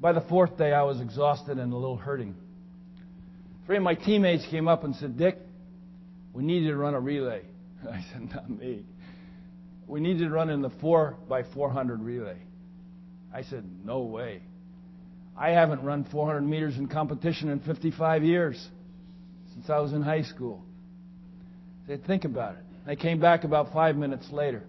By 0.00 0.12
the 0.12 0.20
fourth 0.22 0.56
day, 0.58 0.72
I 0.72 0.82
was 0.82 1.00
exhausted 1.00 1.58
and 1.58 1.72
a 1.72 1.76
little 1.76 1.96
hurting. 1.96 2.34
Three 3.66 3.78
of 3.78 3.82
my 3.82 3.94
teammates 3.94 4.46
came 4.50 4.68
up 4.68 4.84
and 4.84 4.94
said, 4.96 5.18
Dick, 5.18 5.38
we 6.32 6.42
need 6.42 6.62
you 6.62 6.70
to 6.70 6.76
run 6.76 6.94
a 6.94 7.00
relay. 7.00 7.42
I 7.90 8.04
said, 8.12 8.28
Not 8.34 8.48
me. 8.48 8.84
We 9.86 10.00
need 10.00 10.18
you 10.18 10.28
to 10.28 10.34
run 10.34 10.50
in 10.50 10.60
the 10.60 10.70
4 10.80 11.16
by 11.28 11.42
400 11.54 12.02
relay. 12.02 12.36
I 13.32 13.42
said, 13.42 13.64
No 13.84 14.00
way. 14.00 14.42
I 15.36 15.50
haven't 15.50 15.82
run 15.82 16.04
400 16.10 16.42
meters 16.42 16.76
in 16.76 16.88
competition 16.88 17.48
in 17.48 17.60
55 17.60 18.24
years 18.24 18.68
since 19.54 19.70
I 19.70 19.78
was 19.78 19.92
in 19.92 20.02
high 20.02 20.22
school. 20.22 20.64
I 21.84 21.88
said, 21.88 22.04
think 22.06 22.24
about 22.24 22.54
it. 22.54 22.64
They 22.88 22.96
came 22.96 23.20
back 23.20 23.44
about 23.44 23.74
five 23.74 23.96
minutes 23.96 24.30
later. 24.32 24.62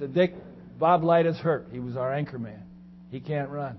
Said, 0.00 0.12
Dick, 0.12 0.34
Bob 0.76 1.04
Light 1.04 1.24
is 1.24 1.36
hurt. 1.36 1.68
He 1.70 1.78
was 1.78 1.96
our 1.96 2.12
anchor 2.12 2.36
man. 2.36 2.64
He 3.10 3.20
can't 3.20 3.48
run. 3.48 3.78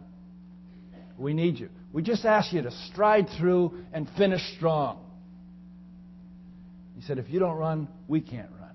We 1.18 1.34
need 1.34 1.60
you. 1.60 1.68
We 1.92 2.04
just 2.04 2.24
ask 2.24 2.54
you 2.54 2.62
to 2.62 2.72
stride 2.90 3.28
through 3.38 3.74
and 3.92 4.08
finish 4.18 4.40
strong. 4.56 5.04
He 6.96 7.02
said, 7.02 7.18
If 7.18 7.30
you 7.30 7.40
don't 7.40 7.58
run, 7.58 7.90
we 8.08 8.22
can't 8.22 8.50
run. 8.62 8.72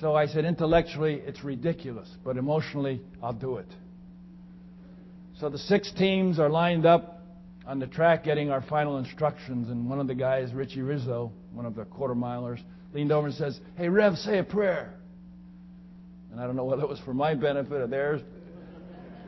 So 0.00 0.14
I 0.14 0.24
said, 0.24 0.46
Intellectually, 0.46 1.20
it's 1.26 1.44
ridiculous, 1.44 2.08
but 2.24 2.38
emotionally, 2.38 3.02
I'll 3.22 3.34
do 3.34 3.58
it. 3.58 3.68
So 5.40 5.50
the 5.50 5.58
six 5.58 5.92
teams 5.92 6.38
are 6.38 6.48
lined 6.48 6.86
up 6.86 7.22
on 7.66 7.80
the 7.80 7.86
track 7.86 8.24
getting 8.24 8.50
our 8.50 8.62
final 8.62 8.96
instructions, 8.96 9.68
and 9.68 9.90
one 9.90 10.00
of 10.00 10.06
the 10.06 10.14
guys, 10.14 10.54
Richie 10.54 10.80
Rizzo, 10.80 11.32
one 11.52 11.66
of 11.66 11.74
the 11.74 11.84
quarter 11.84 12.14
milers, 12.14 12.60
leaned 12.92 13.12
over 13.12 13.26
and 13.26 13.36
says, 13.36 13.58
Hey, 13.76 13.88
Rev, 13.88 14.16
say 14.16 14.38
a 14.38 14.44
prayer. 14.44 14.94
And 16.30 16.40
I 16.40 16.46
don't 16.46 16.56
know 16.56 16.64
whether 16.64 16.82
it 16.82 16.88
was 16.88 17.00
for 17.00 17.14
my 17.14 17.34
benefit 17.34 17.72
or 17.72 17.86
theirs. 17.86 18.20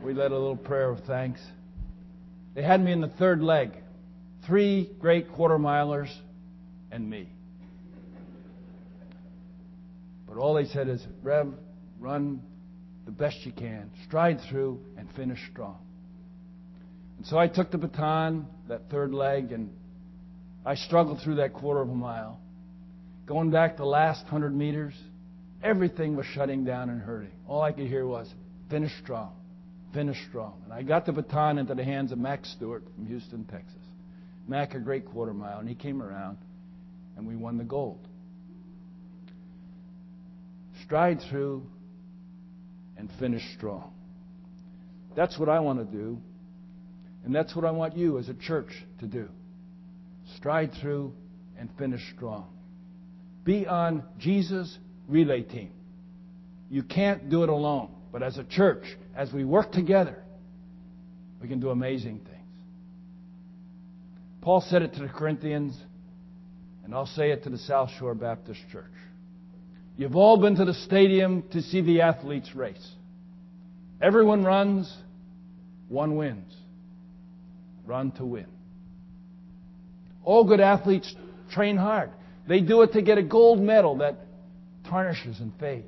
We 0.03 0.13
led 0.13 0.31
a 0.31 0.37
little 0.37 0.57
prayer 0.57 0.89
of 0.89 1.03
thanks. 1.05 1.39
They 2.55 2.63
had 2.63 2.83
me 2.83 2.91
in 2.91 3.01
the 3.01 3.07
third 3.07 3.41
leg. 3.41 3.71
Three 4.45 4.89
great 4.99 5.31
quarter 5.33 5.57
milers 5.57 6.11
and 6.91 7.09
me. 7.09 7.29
But 10.27 10.37
all 10.37 10.53
they 10.53 10.65
said 10.65 10.87
is, 10.87 11.05
Rev, 11.21 11.53
run 11.99 12.41
the 13.05 13.11
best 13.11 13.45
you 13.45 13.51
can, 13.51 13.91
stride 14.07 14.39
through, 14.49 14.79
and 14.97 15.07
finish 15.15 15.39
strong. 15.51 15.77
And 17.17 17.27
so 17.27 17.37
I 17.37 17.47
took 17.47 17.69
the 17.69 17.77
baton, 17.77 18.47
that 18.67 18.89
third 18.89 19.13
leg, 19.13 19.51
and 19.51 19.69
I 20.65 20.75
struggled 20.75 21.21
through 21.21 21.35
that 21.35 21.53
quarter 21.53 21.81
of 21.81 21.89
a 21.89 21.95
mile. 21.95 22.40
Going 23.25 23.51
back 23.51 23.77
the 23.77 23.85
last 23.85 24.25
hundred 24.25 24.55
meters, 24.55 24.93
everything 25.63 26.15
was 26.15 26.25
shutting 26.27 26.65
down 26.65 26.89
and 26.89 27.01
hurting. 27.01 27.31
All 27.47 27.61
I 27.61 27.71
could 27.71 27.87
hear 27.87 28.05
was, 28.05 28.27
finish 28.69 28.91
strong, 29.03 29.33
finish 29.93 30.17
strong. 30.29 30.61
And 30.65 30.73
I 30.73 30.81
got 30.81 31.05
the 31.05 31.11
baton 31.11 31.57
into 31.57 31.75
the 31.75 31.83
hands 31.83 32.11
of 32.11 32.17
Mac 32.17 32.45
Stewart 32.45 32.83
from 32.95 33.05
Houston, 33.07 33.45
Texas. 33.45 33.75
Mac, 34.47 34.73
a 34.73 34.79
great 34.79 35.05
quarter 35.05 35.33
mile, 35.33 35.59
and 35.59 35.69
he 35.69 35.75
came 35.75 36.01
around, 36.01 36.37
and 37.15 37.27
we 37.27 37.35
won 37.35 37.57
the 37.57 37.63
gold. 37.63 37.99
Stride 40.83 41.19
through 41.29 41.63
and 42.97 43.09
finish 43.19 43.43
strong. 43.55 43.93
That's 45.15 45.37
what 45.37 45.47
I 45.47 45.59
want 45.59 45.79
to 45.79 45.85
do, 45.85 46.19
and 47.23 47.33
that's 47.33 47.55
what 47.55 47.65
I 47.65 47.71
want 47.71 47.95
you 47.95 48.17
as 48.17 48.29
a 48.29 48.33
church 48.33 48.71
to 48.99 49.05
do. 49.05 49.27
Stride 50.37 50.71
through 50.81 51.13
and 51.57 51.69
finish 51.77 52.01
strong. 52.15 52.47
Be 53.43 53.65
on 53.65 54.03
Jesus' 54.19 54.77
relay 55.07 55.41
team. 55.41 55.71
You 56.69 56.83
can't 56.83 57.29
do 57.29 57.43
it 57.43 57.49
alone. 57.49 57.89
But 58.11 58.23
as 58.23 58.37
a 58.37 58.43
church, 58.43 58.83
as 59.15 59.31
we 59.31 59.43
work 59.43 59.71
together, 59.71 60.21
we 61.41 61.47
can 61.47 61.59
do 61.59 61.69
amazing 61.69 62.19
things. 62.19 62.37
Paul 64.41 64.61
said 64.61 64.81
it 64.81 64.93
to 64.95 65.01
the 65.01 65.07
Corinthians, 65.07 65.77
and 66.83 66.93
I'll 66.93 67.05
say 67.05 67.31
it 67.31 67.43
to 67.43 67.49
the 67.49 67.57
South 67.57 67.89
Shore 67.97 68.15
Baptist 68.15 68.59
Church. 68.71 68.85
You've 69.97 70.15
all 70.15 70.37
been 70.41 70.55
to 70.55 70.65
the 70.65 70.73
stadium 70.73 71.43
to 71.51 71.61
see 71.61 71.81
the 71.81 72.01
athletes 72.01 72.55
race. 72.55 72.85
Everyone 74.01 74.43
runs, 74.43 74.91
one 75.89 76.15
wins. 76.15 76.53
Run 77.85 78.11
to 78.13 78.25
win. 78.25 78.47
All 80.23 80.43
good 80.43 80.59
athletes 80.59 81.13
train 81.51 81.77
hard. 81.77 82.11
They 82.47 82.59
do 82.59 82.81
it 82.81 82.93
to 82.93 83.01
get 83.01 83.17
a 83.17 83.23
gold 83.23 83.59
medal 83.59 83.97
that 83.97 84.15
tarnishes 84.89 85.39
and 85.39 85.51
fades. 85.59 85.85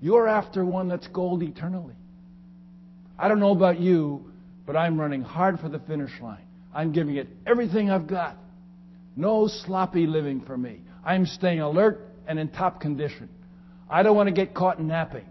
You're 0.00 0.28
after 0.28 0.64
one 0.64 0.88
that's 0.88 1.06
gold 1.08 1.42
eternally. 1.42 1.94
I 3.18 3.28
don't 3.28 3.40
know 3.40 3.52
about 3.52 3.78
you, 3.80 4.32
but 4.66 4.76
I'm 4.76 5.00
running 5.00 5.22
hard 5.22 5.60
for 5.60 5.68
the 5.68 5.78
finish 5.78 6.10
line. 6.20 6.44
I'm 6.74 6.92
giving 6.92 7.16
it 7.16 7.28
everything 7.46 7.90
I've 7.90 8.06
got. 8.06 8.36
No 9.16 9.46
sloppy 9.46 10.06
living 10.06 10.40
for 10.40 10.56
me. 10.56 10.80
I'm 11.04 11.26
staying 11.26 11.60
alert 11.60 12.00
and 12.26 12.38
in 12.38 12.48
top 12.48 12.80
condition. 12.80 13.28
I 13.88 14.02
don't 14.02 14.16
want 14.16 14.28
to 14.28 14.34
get 14.34 14.54
caught 14.54 14.80
napping, 14.80 15.26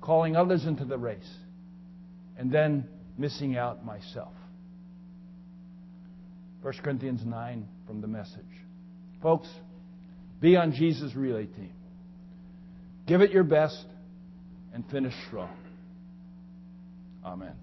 calling 0.00 0.34
others 0.34 0.64
into 0.64 0.84
the 0.84 0.98
race, 0.98 1.30
and 2.36 2.50
then 2.50 2.88
missing 3.16 3.56
out 3.56 3.84
myself. 3.84 4.32
1 6.62 6.74
Corinthians 6.82 7.20
9 7.24 7.68
from 7.86 8.00
the 8.00 8.08
message. 8.08 8.42
Folks, 9.22 9.48
be 10.40 10.56
on 10.56 10.72
Jesus' 10.72 11.14
relay 11.14 11.46
team. 11.46 11.72
Give 13.06 13.20
it 13.20 13.32
your 13.32 13.44
best 13.44 13.86
and 14.72 14.84
finish 14.90 15.14
strong. 15.26 15.56
Amen. 17.24 17.54